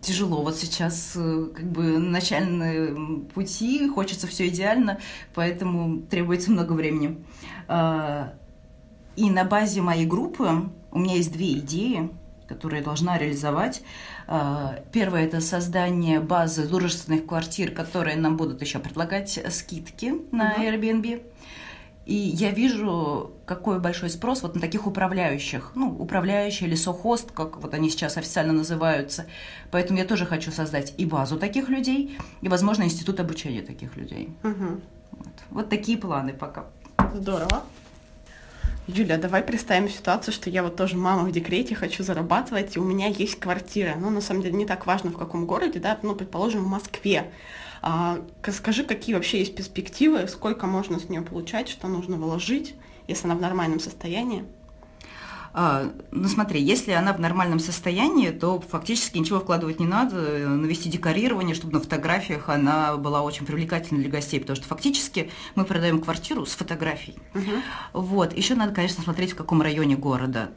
тяжело 0.00 0.42
вот 0.42 0.56
сейчас 0.56 1.14
э, 1.16 1.48
как 1.52 1.64
бы 1.64 1.98
начальные 1.98 3.26
пути, 3.34 3.88
хочется 3.88 4.28
все 4.28 4.46
идеально, 4.46 5.00
поэтому 5.34 6.02
требуется 6.02 6.52
много 6.52 6.74
времени. 6.74 7.18
И 9.18 9.30
на 9.30 9.42
базе 9.42 9.82
моей 9.82 10.06
группы 10.06 10.70
у 10.92 10.98
меня 11.00 11.16
есть 11.16 11.32
две 11.32 11.54
идеи, 11.54 12.08
которые 12.46 12.78
я 12.78 12.84
должна 12.84 13.18
реализовать. 13.18 13.82
А, 14.28 14.78
первое– 14.92 15.24
это 15.26 15.40
создание 15.40 16.20
базы 16.20 16.68
дружественных 16.68 17.26
квартир, 17.26 17.72
которые 17.72 18.16
нам 18.16 18.36
будут 18.36 18.62
еще 18.62 18.78
предлагать 18.78 19.40
скидки 19.50 20.14
на. 20.30 20.54
Airbnb. 20.54 21.24
И 22.06 22.14
я 22.14 22.52
вижу, 22.52 23.32
какой 23.44 23.80
большой 23.80 24.08
спрос 24.10 24.42
вот 24.42 24.54
на 24.54 24.60
таких 24.60 24.86
управляющих, 24.86 25.72
ну, 25.74 25.88
управляющие 25.88 26.68
или 26.68 26.76
сохост, 26.76 27.32
как 27.32 27.60
вот 27.60 27.74
они 27.74 27.90
сейчас 27.90 28.16
официально 28.18 28.52
называются. 28.52 29.26
Поэтому 29.72 29.98
я 29.98 30.04
тоже 30.04 30.26
хочу 30.26 30.52
создать 30.52 30.94
и 30.96 31.04
базу 31.04 31.38
таких 31.38 31.68
людей, 31.68 32.16
и, 32.40 32.48
возможно, 32.48 32.84
институт 32.84 33.18
обучения 33.18 33.62
таких 33.62 33.96
людей. 33.96 34.30
Угу. 34.44 34.80
Вот. 35.10 35.34
вот 35.50 35.68
такие 35.68 35.98
планы 35.98 36.34
пока. 36.34 36.66
Здорово. 37.12 37.64
Юля, 38.88 39.18
давай 39.18 39.42
представим 39.42 39.90
ситуацию, 39.90 40.32
что 40.32 40.48
я 40.48 40.62
вот 40.62 40.76
тоже 40.76 40.96
мама 40.96 41.24
в 41.24 41.30
декрете, 41.30 41.74
хочу 41.74 42.02
зарабатывать, 42.02 42.74
и 42.74 42.78
у 42.78 42.84
меня 42.84 43.08
есть 43.08 43.38
квартира. 43.38 43.96
Ну, 44.00 44.08
на 44.08 44.22
самом 44.22 44.40
деле, 44.40 44.54
не 44.54 44.64
так 44.64 44.86
важно, 44.86 45.10
в 45.10 45.18
каком 45.18 45.44
городе, 45.44 45.78
да, 45.78 45.98
ну, 46.02 46.14
предположим, 46.14 46.64
в 46.64 46.68
Москве. 46.68 47.30
А, 47.82 48.18
скажи, 48.50 48.84
какие 48.84 49.14
вообще 49.14 49.40
есть 49.40 49.54
перспективы, 49.54 50.26
сколько 50.26 50.66
можно 50.66 50.98
с 50.98 51.10
нее 51.10 51.20
получать, 51.20 51.68
что 51.68 51.86
нужно 51.86 52.16
вложить, 52.16 52.76
если 53.06 53.26
она 53.26 53.34
в 53.34 53.42
нормальном 53.42 53.78
состоянии? 53.78 54.46
А, 55.52 55.90
ну 56.10 56.28
смотри, 56.28 56.60
если 56.62 56.92
она 56.92 57.12
в 57.12 57.20
нормальном 57.20 57.58
состоянии, 57.58 58.30
то 58.30 58.60
фактически 58.60 59.18
ничего 59.18 59.40
вкладывать 59.40 59.80
не 59.80 59.86
надо, 59.86 60.16
навести 60.48 60.88
декорирование, 60.88 61.54
чтобы 61.54 61.74
на 61.74 61.80
фотографиях 61.80 62.48
она 62.48 62.96
была 62.96 63.22
очень 63.22 63.46
привлекательной 63.46 64.02
для 64.02 64.10
гостей, 64.10 64.40
потому 64.40 64.56
что 64.56 64.66
фактически 64.66 65.30
мы 65.54 65.64
продаем 65.64 66.00
квартиру 66.00 66.46
с 66.46 66.52
фотографией. 66.52 67.18
Угу. 67.34 68.02
Вот, 68.02 68.36
еще 68.36 68.54
надо, 68.54 68.74
конечно, 68.74 69.02
смотреть, 69.02 69.32
в 69.32 69.36
каком 69.36 69.62
районе 69.62 69.96
города. 69.96 70.50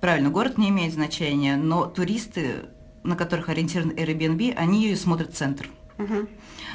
Правильно, 0.00 0.30
город 0.30 0.58
не 0.58 0.68
имеет 0.70 0.92
значения, 0.92 1.56
но 1.56 1.86
туристы, 1.86 2.66
на 3.04 3.16
которых 3.16 3.48
ориентирован 3.48 3.92
Airbnb, 3.92 4.54
они 4.54 4.94
смотрят 4.96 5.34
центр. 5.34 5.68
Угу. 5.98 6.28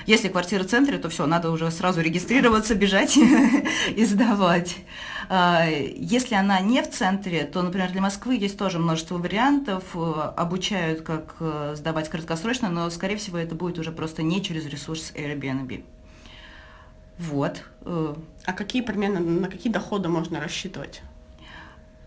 Если 0.05 0.29
квартира 0.29 0.63
в 0.63 0.67
центре, 0.67 0.97
то 0.97 1.09
все, 1.09 1.25
надо 1.25 1.51
уже 1.51 1.69
сразу 1.69 1.99
регистрироваться, 1.99 2.75
бежать 2.75 3.17
и 3.95 4.05
сдавать. 4.05 4.77
А, 5.29 5.65
если 5.65 6.35
она 6.35 6.59
не 6.61 6.81
в 6.81 6.89
центре, 6.89 7.43
то, 7.43 7.61
например, 7.61 7.91
для 7.91 8.01
Москвы 8.01 8.37
есть 8.37 8.57
тоже 8.57 8.79
множество 8.79 9.17
вариантов, 9.17 9.83
э, 9.93 9.99
обучают, 10.37 11.01
как 11.01 11.35
э, 11.41 11.73
сдавать 11.75 12.09
краткосрочно, 12.09 12.69
но, 12.69 12.89
скорее 12.89 13.17
всего, 13.17 13.37
это 13.37 13.53
будет 13.53 13.77
уже 13.77 13.91
просто 13.91 14.23
не 14.23 14.41
через 14.41 14.65
ресурс 14.67 15.11
Airbnb. 15.15 15.83
Вот. 17.19 17.63
Э. 17.81 18.15
А 18.45 18.53
какие 18.53 18.81
примерно, 18.81 19.19
на 19.19 19.49
какие 19.49 19.71
доходы 19.71 20.07
можно 20.07 20.39
рассчитывать? 20.39 21.01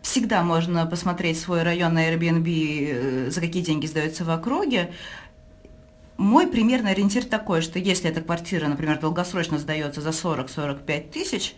Всегда 0.01 0.43
можно 0.43 0.87
посмотреть 0.87 1.39
свой 1.39 1.63
район 1.63 1.93
на 1.93 2.11
Airbnb, 2.11 3.29
за 3.31 3.41
какие 3.43 3.63
деньги 3.63 3.85
сдается 3.85 4.25
в 4.25 4.31
округе. 4.31 4.93
Мой 6.17 6.47
примерный 6.47 6.93
ориентир 6.93 7.25
такой, 7.25 7.63
что 7.63 7.79
если 7.79 8.11
эта 8.11 8.21
квартира, 8.21 8.67
например, 8.67 8.99
долгосрочно 8.99 9.59
сдается 9.59 10.03
за 10.03 10.11
40-45 10.11 11.11
тысяч, 11.11 11.55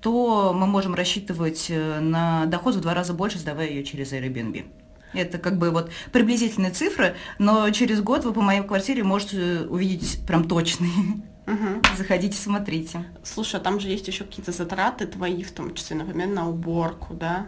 то 0.00 0.52
мы 0.54 0.66
можем 0.66 0.94
рассчитывать 0.94 1.66
э, 1.70 2.00
на 2.00 2.46
доход 2.46 2.76
в 2.76 2.80
два 2.80 2.94
раза 2.94 3.14
больше, 3.14 3.38
сдавая 3.38 3.68
ее 3.68 3.84
через 3.84 4.12
Airbnb. 4.12 4.66
Это 5.14 5.38
как 5.38 5.58
бы 5.58 5.70
вот 5.70 5.90
приблизительные 6.12 6.70
цифры, 6.70 7.16
но 7.38 7.70
через 7.70 8.00
год 8.02 8.24
вы 8.24 8.32
по 8.32 8.42
моей 8.42 8.62
квартире 8.62 9.02
можете 9.02 9.60
увидеть 9.68 10.20
прям 10.26 10.46
точные. 10.46 11.22
Угу. 11.46 11.82
Заходите, 11.96 12.36
смотрите. 12.36 13.04
Слушай, 13.22 13.56
а 13.56 13.60
там 13.60 13.80
же 13.80 13.88
есть 13.88 14.06
еще 14.06 14.24
какие-то 14.24 14.52
затраты 14.52 15.06
твои, 15.06 15.42
в 15.42 15.52
том 15.52 15.74
числе, 15.74 15.96
например, 15.96 16.28
на 16.28 16.48
уборку, 16.48 17.14
да? 17.14 17.46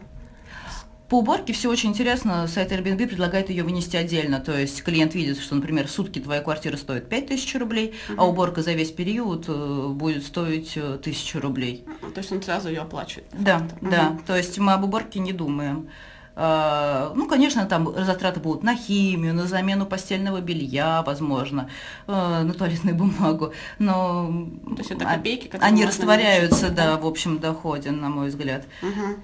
По 1.10 1.18
уборке 1.18 1.52
все 1.52 1.68
очень 1.68 1.90
интересно. 1.90 2.46
Сайт 2.46 2.70
Airbnb 2.70 3.08
предлагает 3.08 3.50
ее 3.50 3.64
вынести 3.64 3.96
отдельно. 3.96 4.38
То 4.38 4.56
есть 4.56 4.84
клиент 4.84 5.12
видит, 5.12 5.40
что, 5.40 5.56
например, 5.56 5.88
в 5.88 5.90
сутки 5.90 6.20
твоя 6.20 6.40
квартира 6.40 6.76
стоит 6.76 7.08
5000 7.08 7.56
рублей, 7.56 7.94
угу. 8.08 8.22
а 8.22 8.26
уборка 8.28 8.62
за 8.62 8.74
весь 8.74 8.92
период 8.92 9.46
э, 9.48 9.88
будет 9.88 10.24
стоить 10.24 10.76
1000 10.76 11.38
э, 11.38 11.40
рублей. 11.40 11.84
То 12.14 12.18
есть 12.18 12.30
он 12.30 12.40
сразу 12.40 12.68
ее 12.68 12.82
оплачивает? 12.82 13.26
Да, 13.32 13.66
угу. 13.80 13.90
да. 13.90 14.18
То 14.24 14.36
есть 14.36 14.56
мы 14.58 14.72
об 14.72 14.84
уборке 14.84 15.18
не 15.18 15.32
думаем. 15.32 15.88
А, 16.36 17.12
ну, 17.16 17.26
конечно, 17.26 17.66
там 17.66 17.92
затраты 18.04 18.38
будут 18.38 18.62
на 18.62 18.76
химию, 18.76 19.34
на 19.34 19.46
замену 19.46 19.86
постельного 19.86 20.40
белья, 20.40 21.02
возможно, 21.02 21.68
э, 22.06 22.12
на 22.12 22.54
туалетную 22.54 22.96
бумагу, 22.96 23.52
но 23.80 24.28
То 24.64 24.78
есть 24.78 24.92
это 24.92 25.06
копейки, 25.06 25.50
они 25.60 25.84
растворяются, 25.84 26.70
да, 26.70 26.96
в 26.98 27.06
общем 27.06 27.40
доходе, 27.40 27.90
на 27.90 28.08
мой 28.10 28.28
взгляд. 28.28 28.64
Угу. 28.80 29.16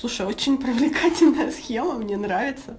Слушай, 0.00 0.24
очень 0.24 0.56
привлекательная 0.56 1.50
схема, 1.52 1.94
мне 1.94 2.16
нравится. 2.16 2.78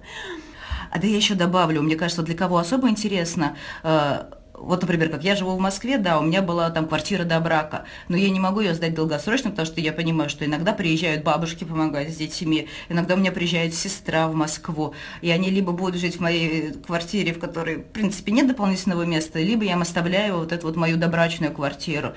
А 0.90 0.98
да 0.98 1.06
я 1.06 1.16
еще 1.16 1.34
добавлю, 1.34 1.80
мне 1.80 1.94
кажется, 1.94 2.22
для 2.22 2.34
кого 2.34 2.58
особо 2.58 2.88
интересно, 2.88 3.56
э, 3.84 4.24
вот, 4.54 4.82
например, 4.82 5.08
как 5.08 5.22
я 5.22 5.36
живу 5.36 5.56
в 5.56 5.60
Москве, 5.60 5.98
да, 5.98 6.18
у 6.18 6.22
меня 6.22 6.42
была 6.42 6.68
там 6.70 6.86
квартира 6.86 7.24
до 7.24 7.40
брака, 7.40 7.84
но 8.08 8.16
я 8.16 8.28
не 8.28 8.40
могу 8.40 8.60
ее 8.60 8.74
сдать 8.74 8.94
долгосрочно, 8.94 9.50
потому 9.50 9.66
что 9.66 9.80
я 9.80 9.92
понимаю, 9.92 10.28
что 10.30 10.44
иногда 10.44 10.72
приезжают 10.72 11.22
бабушки 11.22 11.64
помогать 11.64 12.12
с 12.12 12.16
детьми, 12.16 12.68
иногда 12.88 13.14
у 13.14 13.18
меня 13.18 13.32
приезжает 13.32 13.74
сестра 13.74 14.26
в 14.26 14.34
Москву, 14.34 14.94
и 15.20 15.30
они 15.30 15.48
либо 15.50 15.72
будут 15.72 16.00
жить 16.00 16.16
в 16.16 16.20
моей 16.20 16.72
квартире, 16.72 17.32
в 17.32 17.38
которой, 17.38 17.76
в 17.76 17.84
принципе, 17.84 18.32
нет 18.32 18.48
дополнительного 18.48 19.04
места, 19.04 19.40
либо 19.40 19.64
я 19.64 19.72
им 19.72 19.82
оставляю 19.82 20.38
вот 20.38 20.52
эту 20.52 20.66
вот 20.66 20.76
мою 20.76 20.96
добрачную 20.96 21.52
квартиру. 21.52 22.14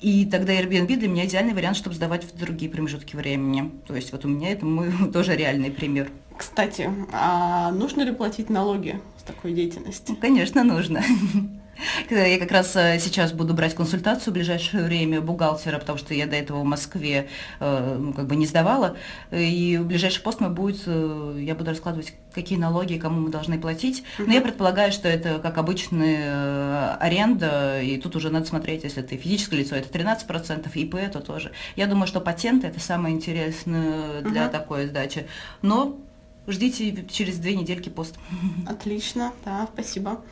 И 0.00 0.26
тогда 0.26 0.52
Airbnb 0.52 0.96
для 0.96 1.08
меня 1.08 1.26
идеальный 1.26 1.54
вариант, 1.54 1.76
чтобы 1.76 1.96
сдавать 1.96 2.24
в 2.24 2.36
другие 2.38 2.70
промежутки 2.70 3.16
времени. 3.16 3.70
То 3.86 3.96
есть 3.96 4.12
вот 4.12 4.24
у 4.24 4.28
меня 4.28 4.50
это 4.50 4.64
мой 4.64 4.92
тоже 5.12 5.36
реальный 5.36 5.70
пример. 5.70 6.10
Кстати, 6.36 6.88
а 7.12 7.72
нужно 7.72 8.02
ли 8.02 8.12
платить 8.12 8.48
налоги 8.48 9.00
с 9.18 9.22
такой 9.22 9.52
деятельностью? 9.52 10.16
Конечно, 10.16 10.62
нужно. 10.62 11.02
Я 12.10 12.38
как 12.38 12.50
раз 12.50 12.74
э, 12.76 12.98
сейчас 12.98 13.32
буду 13.32 13.54
брать 13.54 13.74
консультацию 13.74 14.32
в 14.32 14.34
ближайшее 14.34 14.84
время 14.84 15.20
бухгалтера, 15.20 15.78
потому 15.78 15.98
что 15.98 16.14
я 16.14 16.26
до 16.26 16.36
этого 16.36 16.60
в 16.60 16.64
Москве 16.64 17.28
э, 17.60 17.96
ну, 17.98 18.12
как 18.12 18.26
бы 18.26 18.36
не 18.36 18.46
сдавала. 18.46 18.96
И 19.30 19.78
в 19.80 19.86
ближайший 19.86 20.22
пост 20.22 20.40
мой 20.40 20.50
будет, 20.50 20.82
э, 20.86 21.38
я 21.40 21.54
буду 21.54 21.70
раскладывать, 21.70 22.14
какие 22.32 22.58
налоги, 22.58 22.98
кому 22.98 23.20
мы 23.20 23.30
должны 23.30 23.60
платить. 23.60 24.04
Но 24.18 24.32
я 24.32 24.40
предполагаю, 24.40 24.92
что 24.92 25.08
это 25.08 25.38
как 25.38 25.58
обычная 25.58 26.96
аренда, 26.96 27.80
и 27.80 27.96
тут 27.98 28.16
уже 28.16 28.30
надо 28.30 28.46
смотреть, 28.46 28.84
если 28.84 29.02
ты 29.02 29.16
физическое 29.16 29.56
лицо, 29.56 29.76
это 29.76 29.96
13%, 29.96 30.70
ИП, 30.74 31.12
то 31.12 31.20
тоже. 31.20 31.52
Я 31.76 31.86
думаю, 31.86 32.06
что 32.06 32.20
патенты 32.20 32.66
это 32.66 32.80
самое 32.80 33.14
интересное 33.14 34.22
для 34.22 34.44
угу. 34.44 34.52
такой 34.52 34.86
сдачи. 34.86 35.26
Но 35.62 35.98
ждите 36.46 37.06
через 37.10 37.38
две 37.38 37.54
недельки 37.54 37.88
пост. 37.88 38.16
Отлично, 38.66 39.32
да, 39.44 39.68
спасибо. 39.72 40.22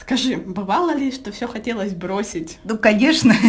Скажи, 0.00 0.36
бывало 0.36 0.94
ли, 0.94 1.10
что 1.12 1.32
все 1.32 1.48
хотелось 1.48 1.92
бросить? 1.92 2.58
Ну, 2.64 2.78
конечно. 2.78 3.34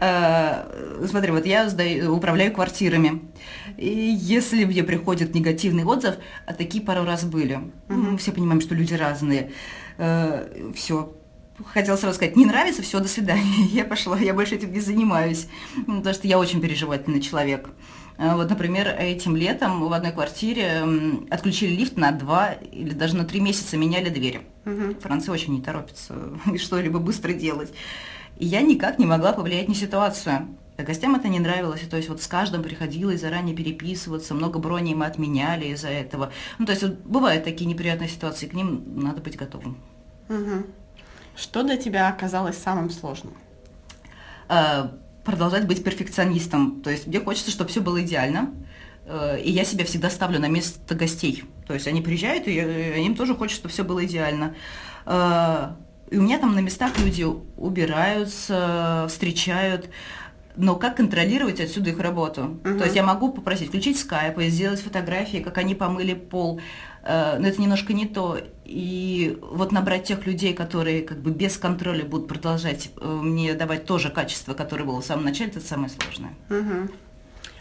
Э, 0.00 1.06
смотри, 1.08 1.30
вот 1.30 1.46
я 1.46 1.66
управляю 2.10 2.52
квартирами. 2.52 3.22
И 3.78 3.88
если 3.88 4.66
мне 4.66 4.84
приходит 4.84 5.34
негативный 5.34 5.82
отзыв, 5.84 6.16
а 6.44 6.52
такие 6.52 6.84
пару 6.84 7.06
раз 7.06 7.24
были. 7.24 7.60
Мы 7.88 8.18
все 8.18 8.32
понимаем, 8.32 8.60
что 8.60 8.74
люди 8.74 8.92
разные. 8.92 9.52
Э, 9.96 10.70
все, 10.74 11.16
хотела 11.64 11.96
сразу 11.96 12.16
сказать, 12.16 12.36
не 12.36 12.44
нравится, 12.44 12.82
все, 12.82 13.00
до 13.00 13.08
свидания. 13.08 13.64
Я 13.72 13.84
пошла, 13.84 14.18
я 14.18 14.34
больше 14.34 14.56
этим 14.56 14.72
не 14.72 14.80
занимаюсь, 14.80 15.48
потому 15.86 16.14
что 16.14 16.28
я 16.28 16.38
очень 16.38 16.60
переживательный 16.60 17.20
человек. 17.20 17.70
Вот, 18.18 18.48
например, 18.48 18.88
этим 18.98 19.36
летом 19.36 19.86
в 19.86 19.92
одной 19.92 20.12
квартире 20.12 20.84
отключили 21.30 21.74
лифт 21.74 21.96
на 21.96 22.12
два 22.12 22.52
или 22.52 22.94
даже 22.94 23.16
на 23.16 23.24
три 23.24 23.40
месяца 23.40 23.76
меняли 23.76 24.08
двери. 24.08 24.42
Угу. 24.64 25.00
Франция 25.00 25.32
очень 25.32 25.54
не 25.54 25.62
торопится 25.62 26.14
что-либо 26.58 26.98
быстро 26.98 27.32
делать. 27.32 27.72
И 28.38 28.46
я 28.46 28.62
никак 28.62 28.98
не 28.98 29.06
могла 29.06 29.32
повлиять 29.32 29.68
на 29.68 29.74
ситуацию. 29.74 30.48
А 30.78 30.82
гостям 30.82 31.14
это 31.14 31.28
не 31.28 31.38
нравилось, 31.40 31.80
то 31.88 31.96
есть 31.96 32.10
вот 32.10 32.20
с 32.20 32.26
каждым 32.26 32.62
приходилось 32.62 33.22
заранее 33.22 33.56
переписываться, 33.56 34.34
много 34.34 34.58
броней 34.58 34.94
мы 34.94 35.06
отменяли 35.06 35.68
из-за 35.68 35.88
этого. 35.88 36.32
Ну, 36.58 36.66
то 36.66 36.72
есть 36.72 36.82
вот 36.82 36.98
бывают 36.98 37.44
такие 37.44 37.64
неприятные 37.64 38.10
ситуации, 38.10 38.46
к 38.46 38.52
ним 38.52 38.82
надо 39.02 39.22
быть 39.22 39.36
готовым. 39.36 39.78
Угу. 40.28 40.66
Что 41.34 41.62
для 41.62 41.78
тебя 41.78 42.08
оказалось 42.08 42.58
самым 42.58 42.90
сложным? 42.90 43.34
А, 44.48 44.92
продолжать 45.26 45.66
быть 45.66 45.84
перфекционистом. 45.84 46.80
То 46.80 46.90
есть 46.90 47.06
мне 47.06 47.20
хочется, 47.20 47.50
чтобы 47.50 47.68
все 47.70 47.80
было 47.80 48.02
идеально. 48.02 48.54
Э, 49.04 49.38
и 49.40 49.50
я 49.50 49.64
себя 49.64 49.84
всегда 49.84 50.08
ставлю 50.08 50.40
на 50.40 50.48
место 50.48 50.94
гостей. 50.94 51.44
То 51.66 51.74
есть 51.74 51.86
они 51.86 52.00
приезжают, 52.00 52.46
и 52.48 52.52
им 52.52 53.14
тоже 53.14 53.34
хочется, 53.34 53.60
чтобы 53.60 53.72
все 53.72 53.84
было 53.84 54.04
идеально. 54.04 54.54
Э, 55.04 55.72
и 56.10 56.18
у 56.18 56.22
меня 56.22 56.38
там 56.38 56.54
на 56.54 56.60
местах 56.60 56.92
люди 56.98 57.26
убираются, 57.56 59.06
встречают. 59.08 59.90
Но 60.56 60.76
как 60.76 60.96
контролировать 60.96 61.60
отсюда 61.60 61.90
их 61.90 62.00
работу? 62.00 62.58
Uh-huh. 62.62 62.78
То 62.78 62.84
есть 62.84 62.96
я 62.96 63.02
могу 63.02 63.30
попросить 63.30 63.68
включить 63.68 63.98
скайп 63.98 64.38
и 64.38 64.48
сделать 64.48 64.80
фотографии, 64.80 65.38
как 65.38 65.58
они 65.58 65.74
помыли 65.74 66.14
пол. 66.14 66.60
Э, 67.02 67.36
но 67.38 67.48
это 67.48 67.60
немножко 67.60 67.92
не 67.92 68.06
то. 68.06 68.38
И 68.68 69.38
вот 69.42 69.70
набрать 69.70 70.04
тех 70.04 70.26
людей, 70.26 70.52
которые 70.52 71.02
как 71.02 71.20
бы 71.20 71.30
без 71.30 71.56
контроля 71.56 72.04
будут 72.04 72.26
продолжать 72.26 72.90
э, 73.00 73.06
мне 73.06 73.54
давать 73.54 73.86
тоже 73.86 74.10
качество, 74.10 74.54
которое 74.54 74.82
было 74.82 75.00
в 75.00 75.04
самом 75.04 75.24
начале, 75.24 75.50
это 75.50 75.60
самое 75.60 75.88
сложное. 75.88 76.34
Угу. 76.50 76.90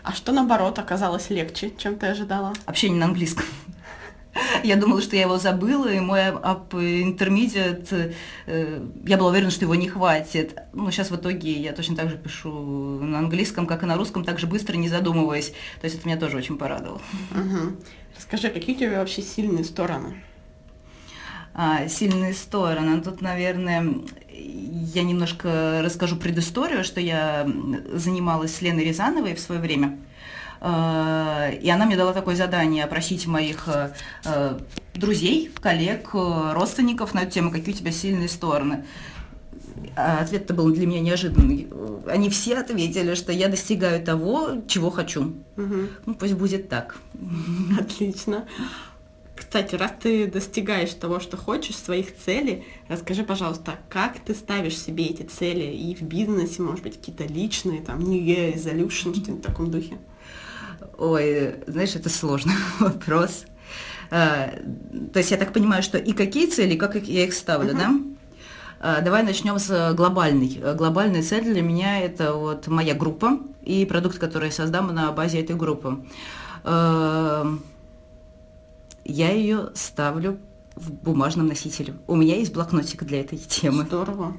А 0.01 0.13
что 0.13 0.31
наоборот 0.31 0.79
оказалось 0.79 1.29
легче, 1.29 1.71
чем 1.77 1.97
ты 1.97 2.07
ожидала? 2.07 2.53
Общение 2.65 3.00
на 3.00 3.05
английском. 3.05 3.45
Я 4.63 4.77
думала, 4.77 5.00
что 5.00 5.15
я 5.15 5.21
его 5.21 5.38
забыла, 5.38 5.88
и 5.88 6.00
мой 6.00 6.25
ап 6.27 6.74
intermediate, 6.74 8.15
э, 8.47 8.81
я 9.05 9.17
была 9.17 9.29
уверена, 9.29 9.51
что 9.51 9.65
его 9.65 9.75
не 9.75 9.88
хватит. 9.88 10.57
Но 10.74 10.89
сейчас 10.89 11.12
в 11.12 11.15
итоге 11.15 11.51
я 11.51 11.71
точно 11.71 11.95
так 11.95 12.09
же 12.09 12.17
пишу 12.17 12.51
на 12.51 13.19
английском, 13.19 13.67
как 13.67 13.83
и 13.83 13.85
на 13.85 13.95
русском, 13.95 14.25
так 14.25 14.39
же 14.39 14.47
быстро, 14.47 14.75
не 14.75 14.89
задумываясь. 14.89 15.51
То 15.81 15.85
есть 15.85 16.00
это 16.00 16.07
меня 16.07 16.19
тоже 16.19 16.38
очень 16.38 16.57
порадовало. 16.57 17.01
Угу. 17.31 17.77
Расскажи, 18.17 18.50
какие 18.50 18.75
у 18.75 18.79
тебя 18.79 19.00
вообще 19.00 19.21
сильные 19.21 19.63
стороны? 19.63 20.15
А, 21.57 21.88
сильные 21.88 22.33
стороны. 22.33 23.01
Тут, 23.01 23.21
наверное, 23.21 23.93
я 24.29 25.03
немножко 25.03 25.81
расскажу 25.81 26.17
предысторию, 26.17 26.83
что 26.83 27.00
я 27.00 27.50
занималась 27.93 28.55
с 28.55 28.62
Леной 28.62 28.83
Рязановой 28.83 29.35
в 29.35 29.39
свое 29.39 29.61
время. 29.61 29.98
А, 30.59 31.50
и 31.50 31.70
она 31.70 31.85
мне 31.85 31.96
дала 31.96 32.11
такое 32.11 32.35
задание 32.35 32.83
опросить 32.83 33.25
моих 33.25 33.70
а, 33.70 34.59
друзей, 34.94 35.50
коллег, 35.61 36.09
родственников 36.13 37.13
на 37.13 37.22
эту 37.22 37.31
тему, 37.31 37.51
какие 37.51 37.74
у 37.74 37.77
тебя 37.77 37.91
сильные 37.94 38.27
стороны. 38.27 38.83
А 39.96 40.20
ответ-то 40.20 40.53
был 40.53 40.74
для 40.74 40.85
меня 40.85 41.00
неожиданный. 41.00 41.70
Они 42.05 42.29
все 42.29 42.57
ответили, 42.57 43.15
что 43.15 43.31
я 43.31 43.48
достигаю 43.48 44.03
того, 44.03 44.61
чего 44.68 44.89
хочу. 44.89 45.35
Угу. 45.55 45.75
Ну, 46.05 46.15
пусть 46.15 46.33
будет 46.33 46.68
так. 46.68 46.98
Отлично. 47.79 48.46
Кстати, 49.35 49.75
раз 49.75 49.91
ты 50.01 50.27
достигаешь 50.27 50.93
того, 50.93 51.19
что 51.19 51.35
хочешь, 51.35 51.75
своих 51.75 52.15
целей, 52.15 52.65
расскажи, 52.87 53.24
пожалуйста, 53.24 53.75
как 53.89 54.19
ты 54.19 54.33
ставишь 54.33 54.77
себе 54.77 55.05
эти 55.07 55.24
цели 55.24 55.65
и 55.65 55.93
в 55.93 56.01
бизнесе, 56.03 56.61
может 56.61 56.83
быть, 56.83 56.98
какие-то 56.98 57.25
личные, 57.25 57.81
там, 57.81 58.00
New 58.00 58.21
Year 58.21 58.55
Resolution, 58.55 59.13
что-нибудь 59.13 59.43
в 59.43 59.48
таком 59.48 59.71
духе? 59.71 59.98
Ой, 60.98 61.55
знаешь, 61.67 61.95
это 61.95 62.09
сложный 62.09 62.53
вопрос. 62.79 63.45
А, 64.09 64.53
то 65.13 65.19
есть 65.19 65.31
я 65.31 65.37
так 65.37 65.51
понимаю, 65.51 65.83
что 65.83 65.98
и 65.98 66.13
какие 66.13 66.48
цели, 66.48 66.77
как 66.77 66.95
я 66.95 67.25
их 67.25 67.33
ставлю, 67.33 67.74
uh-huh. 67.74 67.77
да? 67.77 68.00
А, 68.79 69.01
давай 69.01 69.24
начнем 69.24 69.59
с 69.59 69.93
глобальной. 69.93 70.61
Глобальная 70.75 71.24
цель 71.24 71.43
для 71.43 71.61
меня 71.61 72.01
это 72.01 72.33
вот 72.33 72.67
моя 72.67 72.93
группа 72.93 73.39
и 73.63 73.85
продукт, 73.85 74.19
который 74.19 74.45
я 74.45 74.51
создам 74.51 74.93
на 74.93 75.11
базе 75.11 75.41
этой 75.41 75.55
группы. 75.55 76.05
А, 76.63 77.57
я 79.05 79.31
ее 79.31 79.70
ставлю 79.75 80.39
в 80.75 80.91
бумажном 80.91 81.48
носителе. 81.48 81.94
У 82.07 82.15
меня 82.15 82.35
есть 82.35 82.53
блокнотик 82.53 83.03
для 83.03 83.22
этой 83.22 83.37
темы. 83.37 83.83
Здорово. 83.83 84.35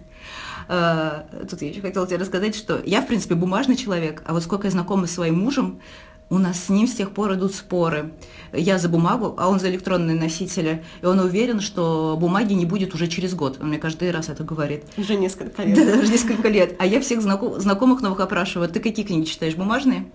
А, 0.69 1.27
тут 1.49 1.63
я 1.63 1.69
еще 1.69 1.81
хотела 1.81 2.07
тебе 2.07 2.19
рассказать, 2.19 2.55
что 2.55 2.83
я, 2.85 3.01
в 3.01 3.07
принципе, 3.07 3.35
бумажный 3.35 3.77
человек, 3.77 4.23
а 4.27 4.35
вот 4.35 4.43
сколько 4.43 4.67
я 4.67 4.71
знакома 4.71 5.07
с 5.07 5.13
своим 5.13 5.39
мужем, 5.39 5.81
у 6.29 6.39
нас 6.39 6.65
с 6.65 6.69
ним 6.69 6.89
с 6.89 6.95
тех 6.95 7.13
пор 7.13 7.35
идут 7.35 7.55
споры. 7.55 8.13
Я 8.53 8.79
за 8.79 8.89
бумагу, 8.89 9.37
а 9.39 9.49
он 9.49 9.61
за 9.61 9.71
электронные 9.71 10.17
носители. 10.17 10.85
И 11.01 11.07
он 11.07 11.21
уверен, 11.21 11.61
что 11.61 12.17
бумаги 12.21 12.53
не 12.53 12.67
будет 12.67 12.95
уже 12.95 13.07
через 13.07 13.35
год. 13.35 13.59
Он 13.61 13.69
мне 13.69 13.79
каждый 13.79 14.11
раз 14.11 14.29
это 14.29 14.43
говорит. 14.43 14.83
Уже 14.97 15.15
несколько 15.15 15.63
лет. 15.63 15.77
Да, 15.77 16.01
уже 16.01 16.11
несколько 16.11 16.49
лет. 16.49 16.75
А 16.81 16.87
я 16.87 17.01
всех 17.01 17.23
знакомых 17.23 18.01
новых 18.03 18.19
опрашиваю. 18.19 18.69
Ты 18.69 18.81
какие 18.81 19.07
книги 19.07 19.25
читаешь? 19.25 19.55
Бумажные? 19.55 20.11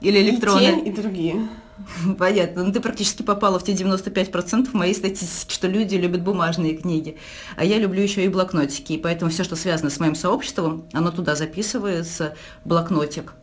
Или 0.00 0.22
электронные? 0.22 0.80
И 0.80 0.84
те, 0.84 0.90
и 0.90 0.94
другие. 0.94 1.48
Понятно. 2.18 2.64
Ну, 2.64 2.72
ты 2.72 2.80
практически 2.80 3.22
попала 3.22 3.58
в 3.58 3.64
те 3.64 3.72
95% 3.72 4.68
моей 4.72 4.94
статистики, 4.94 5.52
что 5.52 5.68
люди 5.68 5.96
любят 5.96 6.22
бумажные 6.22 6.76
книги. 6.76 7.16
А 7.56 7.64
я 7.64 7.78
люблю 7.78 8.02
еще 8.02 8.24
и 8.24 8.28
блокнотики. 8.28 8.94
И 8.94 8.98
поэтому 8.98 9.30
все, 9.30 9.44
что 9.44 9.56
связано 9.56 9.90
с 9.90 10.00
моим 10.00 10.14
сообществом, 10.14 10.84
оно 10.92 11.10
туда 11.10 11.34
записывается 11.34 12.34
блокнотик. 12.64 13.34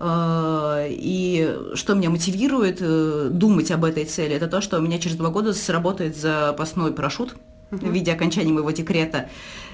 А, 0.00 0.86
и 0.88 1.56
что 1.74 1.94
меня 1.94 2.10
мотивирует 2.10 2.78
э, 2.80 3.28
думать 3.30 3.70
об 3.70 3.84
этой 3.84 4.04
цели, 4.04 4.34
это 4.34 4.48
то, 4.48 4.60
что 4.60 4.78
у 4.78 4.82
меня 4.82 4.98
через 4.98 5.16
два 5.16 5.30
года 5.30 5.54
сработает 5.54 6.16
запасной 6.16 6.92
парашют 6.92 7.36
в 7.70 7.90
виде 7.90 8.12
окончания 8.12 8.52
моего 8.52 8.70
декрета. 8.70 9.28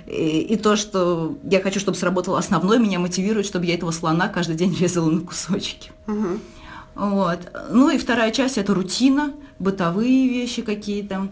И, 0.06 0.40
и 0.40 0.56
то, 0.56 0.76
что 0.76 1.36
я 1.44 1.60
хочу, 1.60 1.80
чтобы 1.80 1.96
сработал 1.96 2.36
основной, 2.36 2.78
меня 2.78 2.98
мотивирует, 2.98 3.46
чтобы 3.46 3.66
я 3.66 3.74
этого 3.74 3.90
слона 3.90 4.28
каждый 4.28 4.56
день 4.56 4.76
резала 4.80 5.10
на 5.10 5.20
кусочки. 5.20 5.90
uh 6.06 6.38
Вот. 6.94 7.38
Ну 7.70 7.90
и 7.90 7.98
вторая 7.98 8.30
часть 8.30 8.58
это 8.58 8.74
рутина, 8.74 9.34
бытовые 9.58 10.28
вещи 10.28 10.62
какие-то. 10.62 11.28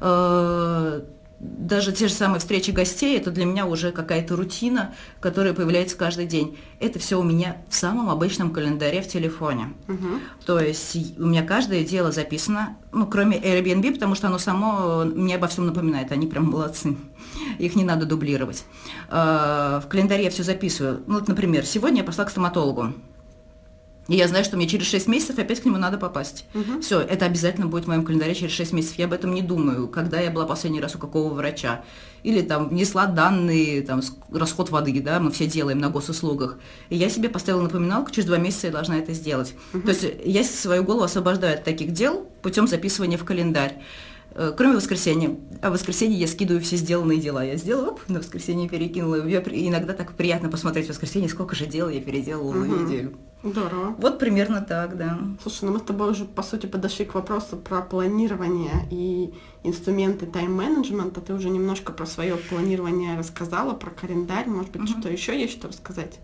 Э, 0.00 1.02
даже 1.40 1.92
те 1.92 2.08
же 2.08 2.14
самые 2.14 2.40
встречи 2.40 2.72
гостей, 2.72 3.16
это 3.16 3.30
для 3.30 3.44
меня 3.44 3.66
уже 3.66 3.92
какая-то 3.92 4.34
рутина, 4.34 4.94
которая 5.20 5.54
появляется 5.54 5.96
каждый 5.96 6.26
день. 6.26 6.58
Это 6.80 6.98
все 6.98 7.18
у 7.18 7.22
меня 7.22 7.58
в 7.68 7.74
самом 7.76 8.10
обычном 8.10 8.52
календаре 8.52 9.02
в 9.02 9.08
телефоне. 9.08 9.72
Угу. 9.86 10.06
То 10.46 10.58
есть 10.58 10.96
у 11.16 11.26
меня 11.26 11.44
каждое 11.44 11.84
дело 11.84 12.10
записано, 12.10 12.76
ну, 12.92 13.06
кроме 13.06 13.38
Airbnb, 13.38 13.94
потому 13.94 14.16
что 14.16 14.26
оно 14.26 14.38
само 14.38 15.04
мне 15.04 15.36
обо 15.36 15.46
всем 15.46 15.66
напоминает, 15.66 16.10
они 16.10 16.26
прям 16.26 16.50
молодцы. 16.50 16.96
Их 17.58 17.76
не 17.76 17.84
надо 17.84 18.04
дублировать. 18.04 18.64
А, 19.08 19.80
в 19.80 19.88
календаре 19.88 20.24
я 20.24 20.30
все 20.30 20.42
записываю. 20.42 21.02
Ну, 21.06 21.20
вот, 21.20 21.28
например, 21.28 21.64
сегодня 21.64 21.98
я 21.98 22.04
пошла 22.04 22.24
к 22.24 22.30
стоматологу. 22.30 22.94
И 24.08 24.16
я 24.16 24.26
знаю, 24.26 24.44
что 24.44 24.56
мне 24.56 24.66
через 24.66 24.86
6 24.86 25.06
месяцев 25.06 25.38
опять 25.38 25.60
к 25.60 25.64
нему 25.66 25.76
надо 25.76 25.98
попасть. 25.98 26.46
Угу. 26.54 26.80
Все, 26.80 27.00
это 27.00 27.26
обязательно 27.26 27.66
будет 27.66 27.84
в 27.84 27.88
моем 27.88 28.04
календаре 28.04 28.34
через 28.34 28.52
6 28.52 28.72
месяцев. 28.72 28.98
Я 28.98 29.04
об 29.04 29.12
этом 29.12 29.34
не 29.34 29.42
думаю, 29.42 29.86
когда 29.86 30.18
я 30.18 30.30
была 30.30 30.46
последний 30.46 30.80
раз 30.80 30.94
у 30.94 30.98
какого 30.98 31.32
врача. 31.34 31.84
Или 32.22 32.40
там 32.40 32.70
внесла 32.70 33.06
данные, 33.06 33.82
там, 33.82 34.00
расход 34.32 34.70
воды, 34.70 34.98
да, 35.00 35.20
мы 35.20 35.30
все 35.30 35.46
делаем 35.46 35.78
на 35.78 35.90
госуслугах. 35.90 36.58
И 36.88 36.96
я 36.96 37.10
себе 37.10 37.28
поставила 37.28 37.62
напоминалку, 37.62 38.10
через 38.10 38.26
2 38.26 38.38
месяца 38.38 38.68
я 38.68 38.72
должна 38.72 38.98
это 38.98 39.12
сделать. 39.12 39.54
Угу. 39.74 39.82
То 39.82 39.88
есть 39.90 40.06
я 40.24 40.42
свою 40.42 40.84
голову 40.84 41.04
освобождаю 41.04 41.54
от 41.54 41.64
таких 41.64 41.92
дел 41.92 42.26
путем 42.40 42.66
записывания 42.66 43.18
в 43.18 43.24
календарь. 43.24 43.76
Э, 44.38 44.52
кроме 44.56 44.76
воскресенья. 44.76 45.36
А 45.60 45.68
в 45.68 45.72
воскресенье 45.72 46.16
я 46.16 46.28
скидываю 46.28 46.62
все 46.62 46.76
сделанные 46.76 47.18
дела. 47.18 47.42
Я 47.42 47.56
сделала, 47.56 47.88
оп, 47.88 48.00
на 48.06 48.20
воскресенье 48.20 48.68
перекинула. 48.68 49.26
Я, 49.26 49.40
иногда 49.40 49.94
так 49.94 50.12
приятно 50.12 50.48
посмотреть 50.48 50.86
в 50.86 50.90
воскресенье, 50.90 51.28
сколько 51.28 51.56
же 51.56 51.66
дел 51.66 51.88
я 51.88 52.00
переделала 52.00 52.50
угу. 52.50 52.58
на 52.58 52.64
неделю. 52.66 53.18
Здорово. 53.42 53.96
Вот 53.98 54.20
примерно 54.20 54.60
так, 54.60 54.96
да. 54.96 55.18
Слушай, 55.42 55.64
ну 55.64 55.72
мы 55.72 55.80
с 55.80 55.82
тобой 55.82 56.12
уже, 56.12 56.24
по 56.24 56.44
сути, 56.44 56.66
подошли 56.66 57.04
к 57.04 57.14
вопросу 57.14 57.56
про 57.56 57.82
планирование 57.82 58.86
и 58.92 59.34
инструменты 59.64 60.26
тайм-менеджмента. 60.26 61.20
Ты 61.20 61.34
уже 61.34 61.50
немножко 61.50 61.92
про 61.92 62.06
свое 62.06 62.36
планирование 62.36 63.18
рассказала, 63.18 63.74
про 63.74 63.90
календарь. 63.90 64.46
Может 64.46 64.70
быть, 64.70 64.88
угу. 64.88 65.00
что 65.00 65.08
еще 65.08 65.36
есть 65.36 65.54
что 65.54 65.66
рассказать? 65.66 66.20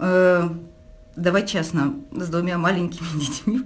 Э, 0.00 0.48
давай 1.14 1.46
честно, 1.46 1.94
с 2.10 2.28
двумя 2.28 2.58
маленькими 2.58 3.06
детьми 3.20 3.60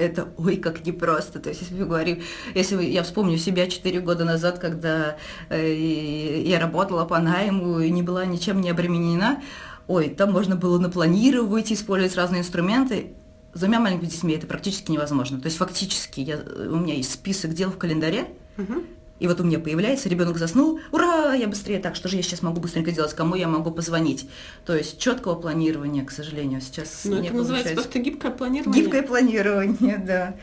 это 0.00 0.28
ой, 0.36 0.56
как 0.56 0.84
непросто. 0.84 1.38
То 1.38 1.50
есть, 1.50 1.62
если 1.62 1.74
мы 1.74 1.86
говорим, 1.86 2.22
если 2.54 2.82
я 2.82 3.02
вспомню 3.02 3.38
себя 3.38 3.68
4 3.68 4.00
года 4.00 4.24
назад, 4.24 4.58
когда 4.58 5.16
э, 5.48 6.42
я 6.44 6.58
работала 6.58 7.04
по 7.04 7.18
найму 7.18 7.80
и 7.80 7.90
не 7.90 8.02
была 8.02 8.24
ничем 8.24 8.60
не 8.60 8.70
обременена, 8.70 9.42
ой, 9.86 10.08
там 10.08 10.32
можно 10.32 10.56
было 10.56 10.78
напланировать, 10.78 11.72
использовать 11.72 12.16
разные 12.16 12.40
инструменты. 12.40 13.14
С 13.52 13.60
двумя 13.60 13.80
маленькими 13.80 14.08
детьми 14.08 14.34
это 14.34 14.46
практически 14.46 14.92
невозможно. 14.92 15.40
То 15.40 15.46
есть 15.46 15.58
фактически 15.58 16.20
я, 16.20 16.38
у 16.38 16.76
меня 16.76 16.94
есть 16.94 17.12
список 17.12 17.52
дел 17.52 17.70
в 17.70 17.78
календаре, 17.78 18.26
угу. 18.56 18.84
И 19.20 19.28
вот 19.28 19.40
у 19.40 19.44
меня 19.44 19.58
появляется, 19.60 20.08
ребенок 20.08 20.38
заснул, 20.38 20.80
ура, 20.90 21.34
я 21.34 21.46
быстрее, 21.46 21.78
так, 21.78 21.94
что 21.94 22.08
же 22.08 22.16
я 22.16 22.22
сейчас 22.22 22.42
могу 22.42 22.60
быстренько 22.60 22.90
делать, 22.90 23.12
кому 23.14 23.34
я 23.36 23.46
могу 23.46 23.70
позвонить. 23.70 24.28
То 24.64 24.74
есть 24.74 24.98
четкого 24.98 25.34
планирования, 25.34 26.04
к 26.04 26.10
сожалению, 26.10 26.60
сейчас 26.62 27.02
ну, 27.04 27.20
не 27.20 27.28
это 27.28 27.36
называется 27.36 27.74
просто 27.74 27.98
гибкое 27.98 28.32
планирование. 28.32 28.82
Гибкое 28.82 29.02
планирование, 29.02 29.98
да. 29.98 30.34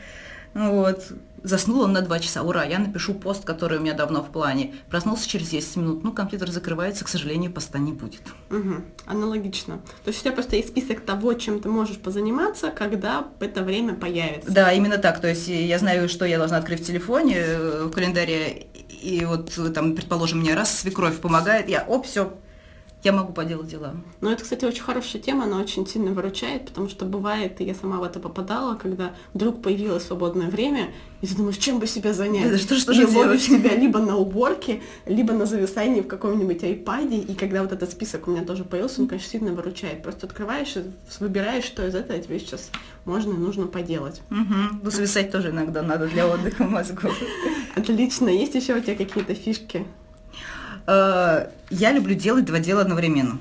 Вот. 0.57 1.13
Заснул 1.43 1.81
он 1.81 1.93
на 1.93 2.01
два 2.01 2.19
часа, 2.19 2.41
ура, 2.41 2.65
я 2.65 2.79
напишу 2.79 3.13
пост, 3.13 3.45
который 3.45 3.77
у 3.77 3.81
меня 3.81 3.93
давно 3.93 4.23
в 4.23 4.29
плане. 4.29 4.73
Проснулся 4.89 5.29
через 5.29 5.49
10 5.49 5.75
минут, 5.77 6.03
ну, 6.03 6.11
компьютер 6.11 6.49
закрывается, 6.49 7.05
к 7.05 7.07
сожалению, 7.07 7.53
поста 7.53 7.77
не 7.77 7.93
будет. 7.93 8.21
Угу. 8.49 8.73
Аналогично. 9.05 9.77
То 10.03 10.07
есть 10.07 10.19
у 10.19 10.23
тебя 10.23 10.33
просто 10.33 10.55
есть 10.55 10.69
список 10.69 11.01
того, 11.01 11.33
чем 11.35 11.59
ты 11.59 11.69
можешь 11.69 11.97
позаниматься, 11.97 12.71
когда 12.71 13.27
это 13.39 13.63
время 13.63 13.93
появится. 13.93 14.51
Да, 14.51 14.73
именно 14.73 14.97
так. 14.97 15.21
То 15.21 15.29
есть 15.29 15.47
я 15.47 15.77
знаю, 15.77 16.09
что 16.09 16.25
я 16.25 16.39
должна 16.39 16.57
открыть 16.57 16.81
в 16.81 16.85
телефоне, 16.85 17.35
э, 17.37 17.83
в 17.85 17.91
календаре, 17.91 18.67
и 18.89 19.23
вот 19.25 19.53
там, 19.75 19.95
предположим, 19.95 20.39
мне 20.39 20.55
раз 20.55 20.79
свекровь 20.79 21.19
помогает, 21.19 21.69
я, 21.69 21.83
оп, 21.87 22.07
все, 22.07 22.33
я 23.07 23.13
могу 23.13 23.31
поделать 23.31 23.67
дела. 23.67 23.95
Ну, 24.19 24.29
это, 24.29 24.43
кстати, 24.43 24.65
очень 24.65 24.83
хорошая 24.83 25.21
тема, 25.21 25.45
она 25.45 25.59
очень 25.59 25.87
сильно 25.87 26.11
выручает, 26.11 26.65
потому 26.65 26.89
что 26.89 27.05
бывает, 27.05 27.61
и 27.61 27.63
я 27.63 27.73
сама 27.73 27.99
в 27.99 28.03
это 28.03 28.19
попадала, 28.19 28.75
когда 28.75 29.13
вдруг 29.33 29.61
появилось 29.61 30.03
свободное 30.03 30.49
время, 30.49 30.91
и 31.21 31.27
ты 31.27 31.35
думаешь, 31.35 31.55
чем 31.55 31.79
бы 31.79 31.87
себя 31.87 32.11
занять? 32.11 32.51
Да, 32.51 32.57
что, 32.57 32.75
что 32.75 32.91
и 32.91 32.95
же 32.95 33.07
ловишь 33.07 33.43
себя 33.43 33.73
либо 33.75 33.99
на 33.99 34.17
уборке, 34.17 34.81
либо 35.05 35.31
на 35.33 35.45
зависании 35.45 36.01
в 36.01 36.07
каком-нибудь 36.07 36.61
айпаде, 36.63 37.17
и 37.17 37.33
когда 37.33 37.63
вот 37.63 37.71
этот 37.71 37.89
список 37.89 38.27
у 38.27 38.31
меня 38.31 38.43
тоже 38.43 38.65
появился, 38.65 39.01
он, 39.01 39.07
конечно, 39.07 39.31
сильно 39.31 39.53
выручает. 39.53 40.03
Просто 40.03 40.27
открываешь 40.27 40.75
и 40.75 40.83
выбираешь, 41.21 41.63
что 41.63 41.87
из 41.87 41.95
этого 41.95 42.19
тебе 42.19 42.39
сейчас 42.39 42.71
можно 43.05 43.31
и 43.31 43.37
нужно 43.37 43.67
поделать. 43.67 44.21
Угу. 44.29 44.83
Ну, 44.83 44.91
зависать 44.91 45.31
тоже 45.31 45.51
иногда 45.51 45.81
надо 45.81 46.07
для 46.07 46.27
отдыха 46.27 46.65
мозгов. 46.65 47.17
Отлично. 47.75 48.27
Есть 48.27 48.55
еще 48.55 48.75
у 48.75 48.81
тебя 48.81 48.95
какие-то 48.95 49.33
фишки? 49.33 49.85
Э, 50.87 51.49
я 51.69 51.91
люблю 51.91 52.15
делать 52.15 52.45
два 52.45 52.59
дела 52.59 52.81
одновременно. 52.81 53.39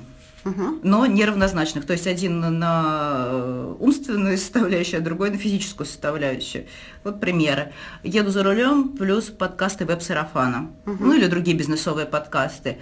Но 0.83 1.05
неравнозначных. 1.05 1.85
То 1.85 1.93
есть 1.93 2.07
один 2.07 2.39
на 2.59 3.73
умственную 3.79 4.37
составляющую, 4.37 4.99
а 4.99 5.03
другой 5.03 5.29
на 5.29 5.37
физическую 5.37 5.85
составляющую. 5.85 6.67
Вот 7.03 7.19
примеры. 7.19 7.73
Еду 8.03 8.29
за 8.29 8.43
рулем, 8.43 8.89
плюс 8.89 9.25
подкасты 9.25 9.85
веб-сарафана. 9.85 10.71
Угу. 10.85 10.97
Ну 10.99 11.13
или 11.13 11.27
другие 11.27 11.57
бизнесовые 11.57 12.05
подкасты. 12.05 12.77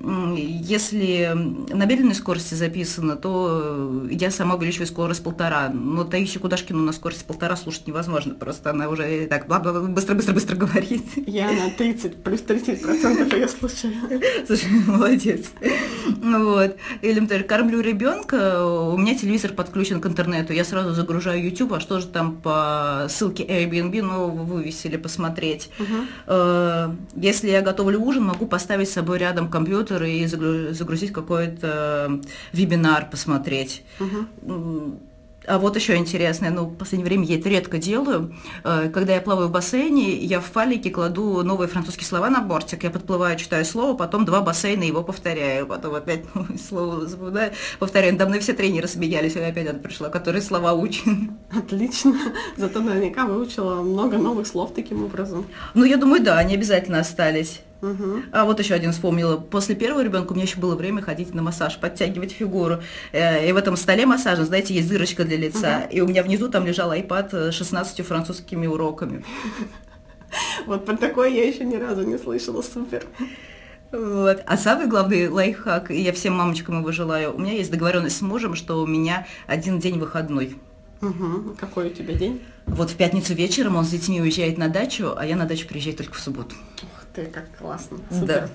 Если 0.00 1.30
на 1.34 1.84
медленной 1.84 2.14
скорости 2.14 2.54
записано, 2.54 3.16
то 3.16 4.06
я 4.08 4.30
сама 4.30 4.54
увеличиваю 4.54 4.86
скорость 4.86 5.24
полтора. 5.24 5.70
Но 5.70 6.04
Таисию 6.04 6.40
Кудашкину 6.40 6.82
на 6.82 6.92
скорости 6.92 7.24
полтора 7.24 7.56
слушать 7.56 7.86
невозможно. 7.88 8.34
Просто 8.34 8.70
она 8.70 8.88
уже 8.88 9.26
так 9.26 9.48
быстро-быстро-быстро 9.48 10.56
говорит. 10.56 11.02
Я 11.26 11.50
на 11.50 11.70
30, 11.70 12.22
плюс 12.22 12.42
30 12.42 12.82
процентов 12.82 13.32
ее 13.32 13.48
слушаю. 13.48 13.92
Слушай, 14.46 14.68
молодец. 14.86 15.46
Вот. 16.22 16.76
Или, 17.02 17.20
например, 17.20 17.44
кормлю 17.44 17.80
ребенка, 17.80 18.64
у 18.64 18.96
меня 18.96 19.16
телевизор 19.16 19.52
подключен 19.52 20.00
к 20.00 20.06
интернету, 20.06 20.52
я 20.52 20.64
сразу 20.64 20.94
загружаю 20.94 21.42
YouTube, 21.42 21.72
а 21.72 21.80
что 21.80 22.00
же 22.00 22.06
там 22.06 22.36
по 22.36 23.06
ссылке 23.08 23.44
Airbnb, 23.44 24.02
ну, 24.02 24.28
вывесили 24.28 24.96
посмотреть. 24.96 25.70
Угу. 25.78 26.96
Если 27.16 27.50
я 27.50 27.62
готовлю 27.62 28.00
ужин, 28.00 28.24
могу 28.24 28.46
поставить 28.46 28.88
с 28.88 28.92
собой 28.92 29.18
рядом 29.18 29.48
компьютер 29.48 29.87
компьютер 29.88 30.04
и 30.04 30.26
загрузить 30.72 31.12
какой-то 31.12 32.20
вебинар, 32.52 33.08
посмотреть. 33.10 33.82
Угу. 34.00 35.00
А 35.46 35.58
вот 35.58 35.76
еще 35.76 35.96
интересное, 35.96 36.50
ну, 36.50 36.66
в 36.66 36.76
последнее 36.76 37.06
время 37.06 37.24
я 37.24 37.38
это 37.38 37.48
редко 37.48 37.78
делаю. 37.78 38.34
Э, 38.64 38.90
когда 38.92 39.14
я 39.14 39.22
плаваю 39.22 39.48
в 39.48 39.50
бассейне, 39.50 40.16
я 40.16 40.40
в 40.40 40.44
файлике 40.44 40.90
кладу 40.90 41.42
новые 41.42 41.68
французские 41.68 42.06
слова 42.06 42.28
на 42.28 42.42
бортик. 42.42 42.84
Я 42.84 42.90
подплываю, 42.90 43.38
читаю 43.38 43.64
слово, 43.64 43.96
потом 43.96 44.26
два 44.26 44.42
бассейна 44.42 44.82
его 44.82 45.02
повторяю. 45.02 45.66
Потом 45.66 45.94
опять 45.94 46.26
новое 46.34 46.58
слово 46.58 47.06
запоминаю, 47.06 47.52
повторяю. 47.78 48.12
Надо 48.12 48.26
мной 48.26 48.40
все 48.40 48.52
тренеры 48.52 48.88
смеялись, 48.88 49.36
и 49.36 49.40
опять 49.40 49.66
это 49.66 49.78
пришла, 49.78 50.10
которые 50.10 50.42
слова 50.42 50.74
учат. 50.74 51.06
Отлично. 51.56 52.14
Зато 52.58 52.80
наверняка 52.80 53.24
выучила 53.24 53.82
много 53.82 54.18
новых 54.18 54.46
слов 54.46 54.74
таким 54.74 55.04
образом. 55.04 55.46
Ну, 55.72 55.84
я 55.84 55.96
думаю, 55.96 56.22
да, 56.22 56.36
они 56.36 56.54
обязательно 56.56 56.98
остались. 56.98 57.62
Угу. 57.80 58.22
А 58.32 58.44
вот 58.44 58.58
еще 58.58 58.74
один 58.74 58.92
вспомнила. 58.92 59.36
После 59.36 59.74
первого 59.74 60.02
ребенка 60.02 60.32
у 60.32 60.34
меня 60.34 60.44
еще 60.44 60.58
было 60.58 60.74
время 60.74 61.00
ходить 61.00 61.32
на 61.34 61.42
массаж, 61.42 61.78
подтягивать 61.78 62.32
фигуру. 62.32 62.78
Э, 63.12 63.48
и 63.48 63.52
в 63.52 63.56
этом 63.56 63.76
столе 63.76 64.04
массажа, 64.06 64.44
знаете, 64.44 64.74
есть 64.74 64.88
дырочка 64.88 65.24
для 65.24 65.36
лица. 65.36 65.84
Угу. 65.84 65.96
И 65.96 66.00
у 66.00 66.08
меня 66.08 66.22
внизу 66.22 66.48
там 66.48 66.66
лежал 66.66 66.92
iPad 66.92 67.52
с 67.52 67.54
16 67.54 68.04
французскими 68.06 68.66
уроками. 68.66 69.24
Вот 70.66 70.84
про 70.84 70.94
такое 70.94 71.30
я 71.30 71.48
еще 71.48 71.64
ни 71.64 71.76
разу 71.76 72.02
не 72.02 72.18
слышала. 72.18 72.60
Супер. 72.60 73.02
Вот. 73.90 74.42
А 74.44 74.56
самый 74.58 74.86
главный 74.86 75.28
лайфхак, 75.28 75.90
и 75.90 76.02
я 76.02 76.12
всем 76.12 76.34
мамочкам 76.34 76.80
его 76.80 76.92
желаю, 76.92 77.34
у 77.34 77.38
меня 77.38 77.54
есть 77.54 77.70
договоренность 77.70 78.18
с 78.18 78.20
мужем, 78.20 78.54
что 78.54 78.82
у 78.82 78.86
меня 78.86 79.26
один 79.46 79.78
день 79.78 79.98
выходной. 79.98 80.58
Угу. 81.00 81.56
Какой 81.58 81.86
у 81.86 81.90
тебя 81.90 82.12
день? 82.12 82.42
Вот 82.66 82.90
в 82.90 82.96
пятницу 82.96 83.32
вечером 83.32 83.76
он 83.76 83.86
с 83.86 83.88
детьми 83.88 84.20
уезжает 84.20 84.58
на 84.58 84.68
дачу, 84.68 85.14
а 85.16 85.24
я 85.24 85.36
на 85.36 85.46
дачу 85.46 85.66
приезжаю 85.66 85.96
только 85.96 86.12
в 86.12 86.20
субботу 86.20 86.54
ты, 87.18 87.26
как 87.26 87.56
классно. 87.58 87.98
Супер. 88.10 88.48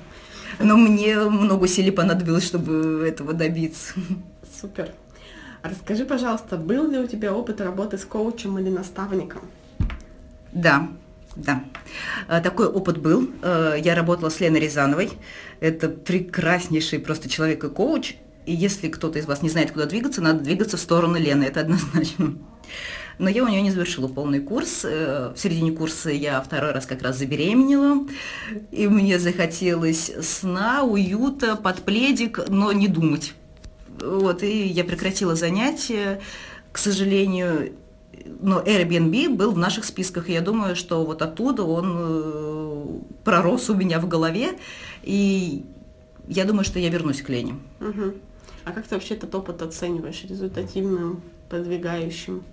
Да. 0.57 0.65
Но 0.65 0.77
мне 0.77 1.17
много 1.17 1.63
усилий 1.63 1.91
понадобилось, 1.91 2.45
чтобы 2.45 3.05
этого 3.07 3.33
добиться. 3.33 3.93
Супер. 4.61 4.91
Расскажи, 5.61 6.05
пожалуйста, 6.05 6.57
был 6.57 6.89
ли 6.89 6.97
у 6.97 7.07
тебя 7.07 7.33
опыт 7.33 7.59
работы 7.61 7.97
с 7.97 8.05
коучем 8.05 8.59
или 8.59 8.69
наставником? 8.69 9.41
Да, 10.53 10.87
да. 11.35 11.63
Э, 12.27 12.41
такой 12.41 12.67
опыт 12.67 12.99
был. 12.99 13.29
Э, 13.41 13.75
я 13.79 13.95
работала 13.95 14.29
с 14.29 14.39
Леной 14.39 14.61
Рязановой. 14.61 15.11
Это 15.59 15.89
прекраснейший 15.89 16.99
просто 16.99 17.29
человек 17.29 17.63
и 17.63 17.69
коуч. 17.69 18.15
И 18.45 18.53
если 18.53 18.89
кто-то 18.89 19.19
из 19.19 19.25
вас 19.25 19.41
не 19.41 19.49
знает, 19.49 19.71
куда 19.71 19.85
двигаться, 19.85 20.21
надо 20.21 20.39
двигаться 20.39 20.77
в 20.77 20.81
сторону 20.81 21.17
Лены, 21.17 21.43
это 21.43 21.61
однозначно. 21.61 22.35
Но 23.19 23.29
я 23.29 23.43
у 23.43 23.47
нее 23.47 23.61
не 23.61 23.71
завершила 23.71 24.07
полный 24.07 24.39
курс. 24.39 24.81
Э, 24.83 25.33
в 25.35 25.39
середине 25.39 25.71
курса 25.71 26.09
я 26.09 26.41
второй 26.41 26.71
раз 26.71 26.85
как 26.85 27.01
раз 27.01 27.17
забеременела, 27.17 28.07
и 28.71 28.87
мне 28.87 29.19
захотелось 29.19 30.11
сна, 30.21 30.83
уюта, 30.83 31.55
под 31.55 31.83
пледик, 31.83 32.39
но 32.49 32.71
не 32.71 32.87
думать. 32.87 33.33
Вот, 33.99 34.43
и 34.43 34.67
я 34.67 34.83
прекратила 34.83 35.35
занятия. 35.35 36.21
К 36.71 36.77
сожалению, 36.77 37.73
но 38.41 38.61
Airbnb 38.61 39.29
был 39.29 39.51
в 39.51 39.57
наших 39.57 39.85
списках, 39.85 40.29
и 40.29 40.33
я 40.33 40.41
думаю, 40.41 40.75
что 40.75 41.05
вот 41.05 41.21
оттуда 41.21 41.63
он 41.63 41.95
э, 41.99 42.85
пророс 43.23 43.69
у 43.69 43.75
меня 43.75 43.99
в 43.99 44.07
голове, 44.07 44.57
и 45.03 45.63
я 46.27 46.45
думаю, 46.45 46.63
что 46.63 46.79
я 46.79 46.89
вернусь 46.89 47.21
к 47.21 47.29
Лене. 47.29 47.55
Угу. 47.79 48.13
А 48.65 48.71
как 48.71 48.87
ты 48.87 48.95
вообще 48.95 49.15
этот 49.15 49.33
опыт 49.35 49.61
оцениваешь, 49.61 50.23
результативным, 50.23 51.21
продвигающим? 51.49 52.43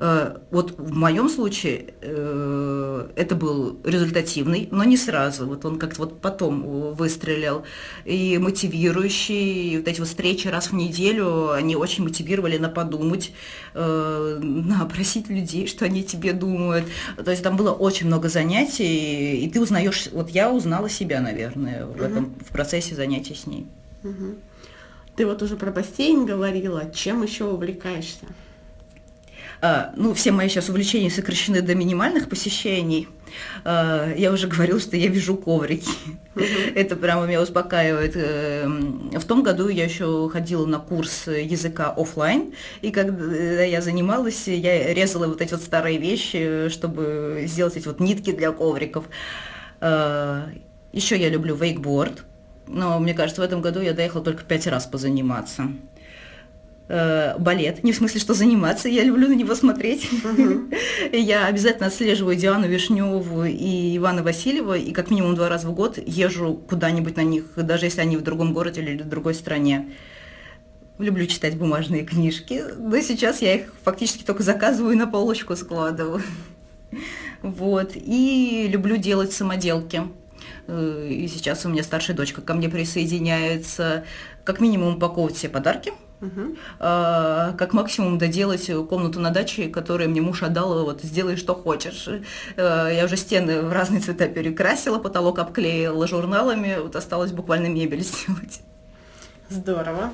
Э, 0.00 0.38
вот 0.50 0.78
в 0.78 0.96
моем 0.96 1.28
случае 1.28 1.92
э, 2.00 3.08
это 3.16 3.34
был 3.34 3.78
результативный, 3.84 4.66
но 4.70 4.82
не 4.84 4.96
сразу. 4.96 5.46
Вот 5.46 5.64
он 5.66 5.78
как-то 5.78 6.00
вот 6.00 6.20
потом 6.20 6.94
выстрелил. 6.94 7.64
И 8.06 8.38
мотивирующий, 8.38 9.74
и 9.74 9.76
вот 9.76 9.88
эти 9.88 10.00
вот 10.00 10.08
встречи 10.08 10.48
раз 10.48 10.68
в 10.68 10.74
неделю, 10.74 11.50
они 11.50 11.76
очень 11.76 12.04
мотивировали 12.04 12.56
на 12.56 12.70
подумать, 12.70 13.32
э, 13.74 14.38
на 14.42 14.82
опросить 14.82 15.28
людей, 15.28 15.66
что 15.66 15.84
они 15.84 16.02
тебе 16.02 16.32
думают. 16.32 16.86
То 17.22 17.30
есть 17.30 17.42
там 17.42 17.58
было 17.58 17.72
очень 17.72 18.06
много 18.06 18.30
занятий, 18.30 19.44
и 19.44 19.50
ты 19.50 19.60
узнаешь, 19.60 20.08
вот 20.12 20.30
я 20.30 20.50
узнала 20.50 20.88
себя, 20.88 21.20
наверное, 21.20 21.84
в 21.84 22.00
этом, 22.00 22.34
в 22.48 22.52
процессе 22.52 22.94
занятий 22.94 23.34
с 23.34 23.46
ней. 23.46 23.66
Ты 25.16 25.26
вот 25.26 25.42
уже 25.42 25.56
про 25.56 25.70
бассейн 25.70 26.24
говорила, 26.24 26.90
чем 26.94 27.22
еще 27.22 27.44
увлекаешься? 27.44 28.24
А, 29.62 29.92
ну, 29.94 30.14
все 30.14 30.32
мои 30.32 30.48
сейчас 30.48 30.70
увлечения 30.70 31.10
сокращены 31.10 31.60
до 31.60 31.74
минимальных 31.74 32.28
посещений. 32.28 33.08
А, 33.64 34.10
я 34.14 34.32
уже 34.32 34.46
говорила, 34.48 34.80
что 34.80 34.96
я 34.96 35.08
вяжу 35.08 35.36
коврики. 35.36 35.90
Это 36.74 36.96
прямо 36.96 37.26
меня 37.26 37.42
успокаивает. 37.42 38.12
Эм, 38.16 39.10
в 39.10 39.24
том 39.24 39.42
году 39.42 39.68
я 39.68 39.84
еще 39.84 40.30
ходила 40.30 40.64
на 40.64 40.78
курс 40.78 41.26
языка 41.26 41.92
офлайн, 41.94 42.54
и 42.80 42.90
когда 42.90 43.62
я 43.62 43.82
занималась, 43.82 44.48
я 44.48 44.94
резала 44.94 45.26
вот 45.26 45.42
эти 45.42 45.52
вот 45.52 45.62
старые 45.62 45.98
вещи, 45.98 46.68
чтобы 46.70 47.44
сделать 47.46 47.76
эти 47.76 47.86
вот 47.86 48.00
нитки 48.00 48.32
для 48.32 48.52
ковриков. 48.52 49.06
Еще 49.80 51.16
я 51.16 51.28
люблю 51.28 51.54
вейкборд, 51.54 52.24
но 52.66 52.98
мне 52.98 53.14
кажется, 53.14 53.42
в 53.42 53.44
этом 53.44 53.60
году 53.60 53.80
я 53.80 53.92
доехала 53.92 54.24
только 54.24 54.44
пять 54.44 54.66
раз 54.66 54.86
позаниматься 54.86 55.68
э, 56.90 57.38
балет. 57.38 57.84
Не 57.84 57.92
в 57.92 57.96
смысле, 57.96 58.20
что 58.20 58.34
заниматься, 58.34 58.88
я 58.88 59.04
люблю 59.04 59.28
на 59.28 59.34
него 59.34 59.54
смотреть. 59.54 60.08
Uh-huh. 60.10 60.74
я 61.16 61.46
обязательно 61.46 61.86
отслеживаю 61.86 62.36
Диану 62.36 62.66
Вишневу 62.66 63.44
и 63.44 63.96
Ивана 63.96 64.22
Васильева, 64.22 64.76
и 64.76 64.92
как 64.92 65.10
минимум 65.10 65.36
два 65.36 65.48
раза 65.48 65.68
в 65.68 65.74
год 65.74 65.98
езжу 66.04 66.54
куда-нибудь 66.68 67.16
на 67.16 67.22
них, 67.22 67.44
даже 67.56 67.86
если 67.86 68.00
они 68.00 68.16
в 68.16 68.22
другом 68.22 68.52
городе 68.52 68.82
или 68.82 69.02
в 69.02 69.08
другой 69.08 69.34
стране. 69.34 69.90
Люблю 70.98 71.26
читать 71.26 71.56
бумажные 71.56 72.04
книжки, 72.04 72.62
но 72.76 73.00
сейчас 73.00 73.40
я 73.40 73.54
их 73.54 73.72
фактически 73.82 74.22
только 74.22 74.42
заказываю 74.42 74.92
и 74.92 74.96
на 74.96 75.06
полочку 75.06 75.56
складываю. 75.56 76.22
вот. 77.42 77.92
И 77.94 78.66
люблю 78.68 78.96
делать 78.96 79.32
самоделки. 79.32 80.02
Э, 80.66 81.08
и 81.08 81.26
сейчас 81.28 81.64
у 81.64 81.68
меня 81.68 81.84
старшая 81.84 82.16
дочка 82.16 82.42
ко 82.42 82.52
мне 82.52 82.68
присоединяется. 82.68 84.04
Как 84.44 84.60
минимум 84.60 84.96
упаковывать 84.96 85.36
все 85.36 85.48
подарки– 85.48 85.92
Угу. 86.20 86.56
А, 86.80 87.52
как 87.54 87.72
максимум 87.72 88.18
доделать 88.18 88.70
комнату 88.88 89.20
на 89.20 89.30
даче, 89.30 89.68
которую 89.68 90.10
мне 90.10 90.20
муж 90.20 90.42
отдал, 90.42 90.84
вот 90.84 91.00
сделай 91.02 91.36
что 91.36 91.54
хочешь. 91.54 92.08
А, 92.56 92.88
я 92.88 93.04
уже 93.04 93.16
стены 93.16 93.62
в 93.62 93.72
разные 93.72 94.00
цвета 94.00 94.28
перекрасила, 94.28 94.98
потолок 94.98 95.38
обклеила 95.38 96.06
журналами, 96.06 96.76
вот 96.82 96.96
осталось 96.96 97.32
буквально 97.32 97.68
мебель 97.68 98.00
сделать. 98.04 98.60
Здорово. 99.48 100.10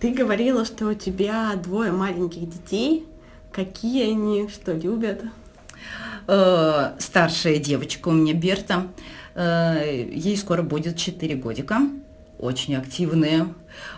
Ты 0.00 0.12
говорила, 0.12 0.64
что 0.64 0.86
у 0.86 0.94
тебя 0.94 1.54
двое 1.56 1.92
маленьких 1.92 2.48
детей. 2.48 3.06
Какие 3.52 4.10
они, 4.10 4.48
что 4.48 4.72
любят? 4.72 5.22
А, 6.26 6.94
старшая 6.98 7.58
девочка 7.58 8.08
у 8.08 8.12
меня 8.12 8.32
Берта, 8.32 8.86
ей 9.36 10.34
скоро 10.38 10.62
будет 10.62 10.96
4 10.96 11.34
годика 11.36 11.82
очень 12.38 12.76
активные, 12.76 13.54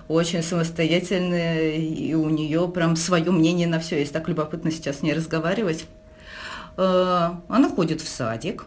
очень 0.07 0.43
самостоятельные, 0.43 1.79
и 1.81 2.15
у 2.15 2.29
нее 2.29 2.69
прям 2.69 2.97
свое 2.97 3.31
мнение 3.31 3.67
на 3.67 3.81
все 3.81 3.99
есть. 3.99 4.13
Так 4.13 4.29
любопытно 4.29 4.71
сейчас 4.71 4.99
с 4.99 5.03
ней 5.03 5.13
разговаривать. 5.13 5.87
Э, 6.77 7.31
она 7.49 7.69
ходит 7.69 8.01
в 8.01 8.09
садик, 8.09 8.67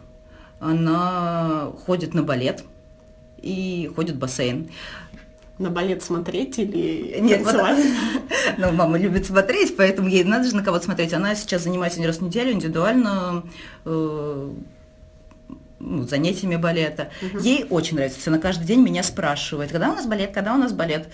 она 0.60 1.72
ходит 1.86 2.14
на 2.14 2.22
балет 2.22 2.64
и 3.38 3.90
ходит 3.94 4.16
в 4.16 4.18
бассейн. 4.18 4.70
На 5.58 5.70
балет 5.70 6.02
смотреть 6.02 6.58
или 6.58 7.18
Нет, 7.20 7.44
танцевать? 7.44 7.78
Вот, 7.78 8.54
ну, 8.58 8.72
мама 8.72 8.98
любит 8.98 9.26
смотреть, 9.26 9.76
поэтому 9.76 10.08
ей 10.08 10.24
надо 10.24 10.48
же 10.48 10.56
на 10.56 10.62
кого-то 10.62 10.84
смотреть. 10.84 11.12
Она 11.12 11.34
сейчас 11.34 11.62
занимается 11.62 12.00
не 12.00 12.06
раз 12.06 12.18
в 12.18 12.22
неделю 12.22 12.52
индивидуально 12.52 13.44
э, 13.84 14.50
ну, 15.82 16.06
занятиями 16.06 16.56
балета. 16.56 17.10
Угу. 17.20 17.42
Ей 17.42 17.66
очень 17.68 17.96
нравится. 17.96 18.30
Она 18.30 18.38
каждый 18.38 18.64
день 18.64 18.80
меня 18.80 19.02
спрашивает, 19.02 19.72
когда 19.72 19.90
у 19.90 19.94
нас 19.94 20.06
балет, 20.06 20.32
когда 20.32 20.54
у 20.54 20.58
нас 20.58 20.72
балет. 20.72 21.08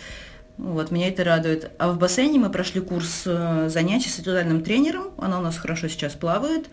Вот, 0.58 0.90
меня 0.90 1.08
это 1.08 1.22
радует. 1.24 1.70
А 1.78 1.88
в 1.90 1.98
бассейне 1.98 2.38
мы 2.38 2.50
прошли 2.50 2.80
курс 2.80 3.22
э, 3.26 3.68
занятий 3.68 4.08
с 4.08 4.18
индивидуальным 4.18 4.62
тренером. 4.62 5.12
Она 5.16 5.38
у 5.38 5.42
нас 5.42 5.56
хорошо 5.56 5.88
сейчас 5.88 6.14
плавает. 6.14 6.68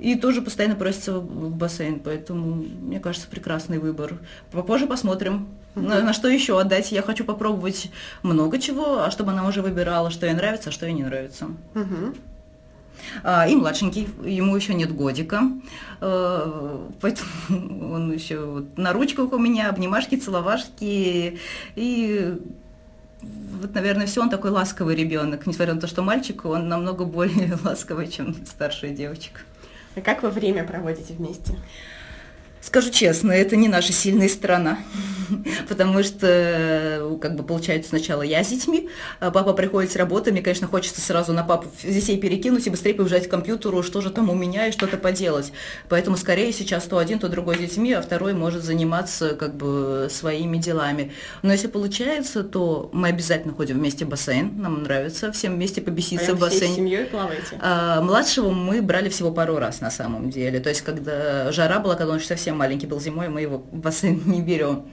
И 0.00 0.16
тоже 0.16 0.42
постоянно 0.42 0.74
просится 0.74 1.20
в 1.20 1.50
бассейн. 1.50 2.00
Поэтому, 2.00 2.56
мне 2.56 2.98
кажется, 2.98 3.28
прекрасный 3.28 3.78
выбор. 3.78 4.18
Попозже 4.50 4.86
посмотрим, 4.86 5.48
на, 5.76 6.02
на 6.02 6.12
что 6.12 6.28
еще 6.28 6.60
отдать. 6.60 6.90
Я 6.90 7.02
хочу 7.02 7.24
попробовать 7.24 7.90
много 8.22 8.58
чего, 8.58 9.04
а 9.04 9.10
чтобы 9.12 9.30
она 9.30 9.46
уже 9.46 9.62
выбирала, 9.62 10.10
что 10.10 10.26
ей 10.26 10.34
нравится, 10.34 10.70
а 10.70 10.72
что 10.72 10.86
ей 10.86 10.94
не 10.94 11.04
нравится. 11.04 11.46
а, 11.74 12.14
и 13.48 13.56
младшенький, 13.56 14.08
ему 14.24 14.56
еще 14.56 14.74
нет 14.74 14.94
годика, 14.94 15.42
а, 16.00 16.88
поэтому 17.00 17.30
он 17.94 18.12
еще 18.12 18.40
вот 18.40 18.78
на 18.78 18.92
ручках 18.92 19.32
у 19.32 19.38
меня, 19.38 19.68
обнимашки, 19.68 20.16
целовашки, 20.16 21.38
и 21.76 22.38
вот, 23.20 23.74
наверное, 23.74 24.06
все 24.06 24.22
он 24.22 24.30
такой 24.30 24.50
ласковый 24.50 24.94
ребенок, 24.94 25.46
несмотря 25.46 25.74
на 25.74 25.80
то, 25.80 25.86
что 25.86 26.02
мальчик, 26.02 26.44
он 26.44 26.68
намного 26.68 27.04
более 27.04 27.58
ласковый, 27.64 28.08
чем 28.08 28.34
старшая 28.46 28.90
девочка. 28.90 29.40
А 29.96 30.00
как 30.00 30.22
вы 30.22 30.30
время 30.30 30.64
проводите 30.64 31.14
вместе? 31.14 31.58
Скажу 32.60 32.90
честно, 32.90 33.32
это 33.32 33.56
не 33.56 33.68
наша 33.68 33.92
сильная 33.92 34.28
сторона, 34.28 34.78
потому 35.68 36.02
что, 36.02 37.16
как 37.20 37.36
бы, 37.36 37.42
получается, 37.44 37.90
сначала 37.90 38.22
я 38.22 38.42
с 38.42 38.48
детьми, 38.48 38.88
а 39.20 39.30
папа 39.30 39.52
приходит 39.52 39.92
с 39.92 39.96
работы, 39.96 40.32
мне, 40.32 40.42
конечно, 40.42 40.66
хочется 40.66 41.00
сразу 41.00 41.32
на 41.32 41.44
папу 41.44 41.68
детей 41.82 42.18
перекинуть 42.18 42.66
и 42.66 42.70
быстрее 42.70 42.94
побежать 42.94 43.28
к 43.28 43.30
компьютеру, 43.30 43.82
что 43.82 44.00
же 44.00 44.10
там 44.10 44.28
у 44.28 44.34
меня 44.34 44.66
и 44.66 44.72
что-то 44.72 44.96
поделать. 44.96 45.52
Поэтому, 45.88 46.16
скорее, 46.16 46.52
сейчас 46.52 46.84
то 46.84 46.98
один, 46.98 47.18
то 47.18 47.28
другой 47.28 47.56
с 47.56 47.60
детьми, 47.60 47.92
а 47.92 48.02
второй 48.02 48.34
может 48.34 48.64
заниматься, 48.64 49.34
как 49.34 49.54
бы, 49.54 50.08
своими 50.10 50.58
делами. 50.58 51.12
Но 51.42 51.52
если 51.52 51.68
получается, 51.68 52.42
то 52.42 52.90
мы 52.92 53.08
обязательно 53.08 53.54
ходим 53.54 53.78
вместе 53.78 54.04
в 54.04 54.08
бассейн, 54.08 54.60
нам 54.60 54.82
нравится 54.82 55.30
всем 55.32 55.54
вместе 55.54 55.80
побеситься 55.80 56.26
Прям 56.26 56.38
в 56.38 56.40
бассейне. 56.40 56.76
Семьей 56.76 57.04
плаваете? 57.06 57.58
А, 57.60 58.00
младшего 58.00 58.50
мы 58.50 58.82
брали 58.82 59.08
всего 59.08 59.30
пару 59.30 59.58
раз, 59.58 59.80
на 59.80 59.90
самом 59.90 60.30
деле. 60.30 60.60
То 60.60 60.68
есть, 60.68 60.82
когда 60.82 61.52
жара 61.52 61.78
была, 61.78 61.94
когда 61.94 62.12
он 62.12 62.18
еще 62.18 62.28
совсем 62.28 62.47
совсем 62.48 62.58
маленький 62.58 62.86
был 62.86 62.98
зимой, 62.98 63.28
мы 63.28 63.42
его 63.42 63.58
в 63.58 63.76
бассейн 63.76 64.22
не 64.24 64.40
берем. 64.40 64.86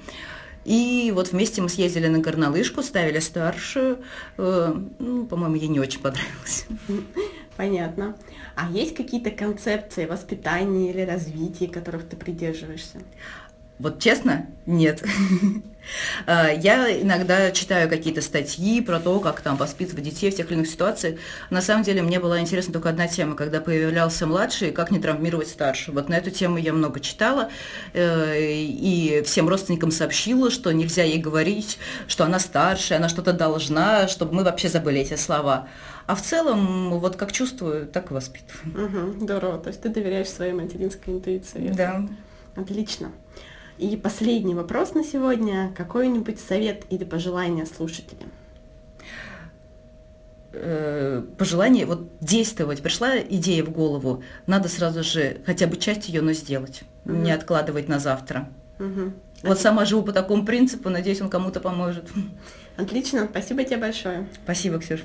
И 0.65 1.11
вот 1.15 1.31
вместе 1.31 1.61
мы 1.61 1.69
съездили 1.69 2.07
на 2.07 2.19
горнолыжку, 2.19 2.83
ставили 2.83 3.19
старшую. 3.19 3.99
Э, 4.37 4.75
ну, 4.99 5.25
по-моему, 5.25 5.55
ей 5.55 5.69
не 5.69 5.79
очень 5.79 6.01
понравилось. 6.01 6.65
Понятно. 7.55 8.17
А 8.55 8.69
есть 8.69 8.93
какие-то 8.93 9.31
концепции 9.31 10.05
воспитания 10.05 10.89
или 10.89 11.01
развития, 11.01 11.67
которых 11.67 12.09
ты 12.09 12.17
придерживаешься? 12.17 12.99
Вот 13.79 13.99
честно, 13.99 14.47
нет. 14.65 15.01
А, 16.25 16.49
я 16.49 17.01
иногда 17.01 17.51
читаю 17.51 17.89
какие-то 17.89 18.21
статьи 18.21 18.81
про 18.81 18.99
то, 18.99 19.19
как 19.19 19.41
там 19.41 19.57
воспитывать 19.57 20.03
детей 20.03 20.31
в 20.31 20.35
тех 20.35 20.47
или 20.47 20.55
иных 20.55 20.67
ситуациях. 20.67 21.19
На 21.49 21.61
самом 21.61 21.83
деле 21.83 22.01
мне 22.01 22.19
была 22.19 22.39
интересна 22.39 22.73
только 22.73 22.89
одна 22.89 23.07
тема, 23.07 23.35
когда 23.35 23.61
появлялся 23.61 24.25
младший, 24.25 24.71
как 24.71 24.91
не 24.91 24.99
травмировать 24.99 25.47
старшего. 25.47 25.95
Вот 25.95 26.09
на 26.09 26.15
эту 26.15 26.31
тему 26.31 26.57
я 26.57 26.73
много 26.73 26.99
читала 26.99 27.49
э, 27.93 28.39
и 28.39 29.23
всем 29.25 29.47
родственникам 29.49 29.91
сообщила, 29.91 30.49
что 30.49 30.71
нельзя 30.71 31.03
ей 31.03 31.19
говорить, 31.19 31.77
что 32.07 32.23
она 32.25 32.39
старшая, 32.39 32.99
она 32.99 33.09
что-то 33.09 33.33
должна, 33.33 34.07
чтобы 34.07 34.33
мы 34.33 34.43
вообще 34.43 34.69
забыли 34.69 35.01
эти 35.01 35.15
слова. 35.15 35.67
А 36.07 36.15
в 36.15 36.21
целом, 36.21 36.99
вот 36.99 37.15
как 37.15 37.31
чувствую, 37.31 37.87
так 37.87 38.11
и 38.11 38.13
воспитываю. 38.13 38.85
Угу, 38.85 39.23
здорово. 39.23 39.57
То 39.57 39.69
есть 39.69 39.81
ты 39.81 39.89
доверяешь 39.89 40.29
своей 40.29 40.53
материнской 40.53 41.13
интуиции. 41.13 41.71
Да. 41.75 42.03
Отлично. 42.55 43.11
И 43.77 43.97
последний 43.97 44.55
вопрос 44.55 44.93
на 44.93 45.03
сегодня. 45.03 45.73
Какой-нибудь 45.75 46.39
совет 46.39 46.83
или 46.89 47.03
пожелание 47.03 47.65
слушателям? 47.65 48.31
Э, 50.53 51.21
пожелание 51.37 51.85
вот 51.85 52.07
действовать. 52.21 52.81
Пришла 52.81 53.17
идея 53.17 53.63
в 53.63 53.71
голову, 53.71 54.23
надо 54.47 54.69
сразу 54.69 55.03
же 55.03 55.41
хотя 55.45 55.67
бы 55.67 55.75
часть 55.75 56.07
ее, 56.07 56.21
но 56.21 56.31
сделать, 56.31 56.83
угу. 57.03 57.13
не 57.13 57.31
откладывать 57.31 57.89
на 57.89 57.99
завтра. 57.99 58.49
Угу. 58.79 59.13
Вот 59.43 59.59
сама 59.59 59.83
живу 59.83 60.03
по 60.03 60.13
такому 60.13 60.45
принципу, 60.45 60.89
надеюсь, 60.89 61.21
он 61.21 61.29
кому-то 61.29 61.59
поможет. 61.59 62.09
Отлично, 62.77 63.27
спасибо 63.29 63.63
тебе 63.65 63.77
большое. 63.77 64.27
Спасибо, 64.43 64.79
Ксюш. 64.79 65.01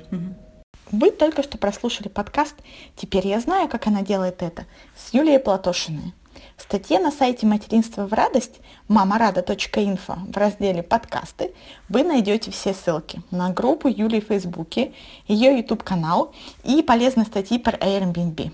Вы 0.91 1.11
только 1.11 1.43
что 1.43 1.57
прослушали 1.57 2.07
подкаст 2.07 2.55
«Теперь 2.95 3.27
я 3.27 3.39
знаю, 3.39 3.69
как 3.69 3.87
она 3.87 4.01
делает 4.01 4.41
это» 4.41 4.65
с 4.97 5.13
Юлией 5.13 5.39
Платошиной. 5.39 6.13
В 6.61 6.63
статье 6.63 6.99
на 6.99 7.09
сайте 7.09 7.47
«Материнство 7.47 8.05
в 8.05 8.13
радость» 8.13 8.59
мамарада.инфо 8.87 10.19
в 10.27 10.37
разделе 10.37 10.83
«Подкасты» 10.83 11.55
вы 11.89 12.03
найдете 12.03 12.51
все 12.51 12.75
ссылки 12.75 13.23
на 13.31 13.49
группу 13.49 13.87
Юли 13.87 14.21
в 14.21 14.25
Фейсбуке, 14.25 14.93
ее 15.27 15.57
YouTube-канал 15.57 16.35
и 16.63 16.83
полезные 16.83 17.25
статьи 17.25 17.57
про 17.57 17.75
Airbnb. 17.77 18.51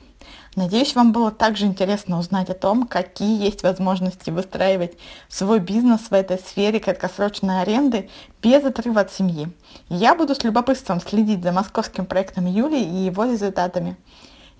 Надеюсь, 0.55 0.95
вам 0.95 1.11
было 1.11 1.31
также 1.31 1.65
интересно 1.65 2.17
узнать 2.17 2.49
о 2.49 2.53
том, 2.53 2.87
какие 2.87 3.43
есть 3.43 3.61
возможности 3.61 4.29
выстраивать 4.29 4.97
свой 5.27 5.59
бизнес 5.59 6.09
в 6.09 6.13
этой 6.13 6.39
сфере 6.39 6.79
краткосрочной 6.79 7.61
аренды 7.61 8.09
без 8.41 8.63
отрыва 8.63 9.01
от 9.01 9.11
семьи. 9.11 9.49
Я 9.89 10.15
буду 10.15 10.33
с 10.33 10.45
любопытством 10.45 11.01
следить 11.01 11.43
за 11.43 11.51
московским 11.51 12.05
проектом 12.05 12.45
Юли 12.45 12.81
и 12.81 13.05
его 13.05 13.25
результатами. 13.25 13.97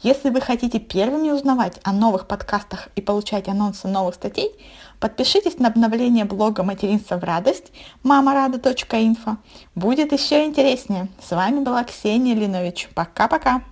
Если 0.03 0.29
вы 0.29 0.41
хотите 0.41 0.79
первыми 0.79 1.31
узнавать 1.31 1.79
о 1.83 1.91
новых 1.91 2.27
подкастах 2.27 2.89
и 2.95 3.01
получать 3.01 3.47
анонсы 3.47 3.88
новых 3.88 4.15
статей, 4.15 4.51
подпишитесь 4.99 5.57
на 5.57 5.69
обновление 5.69 6.25
блога 6.25 6.63
«Материнство 6.63 7.17
в 7.17 7.23
радость» 7.23 7.71
мамарада.инфо. 8.03 9.38
Будет 9.73 10.12
еще 10.12 10.45
интереснее. 10.45 11.07
С 11.19 11.31
вами 11.31 11.63
была 11.63 11.83
Ксения 11.83 12.36
Линович. 12.36 12.89
Пока-пока. 12.93 13.63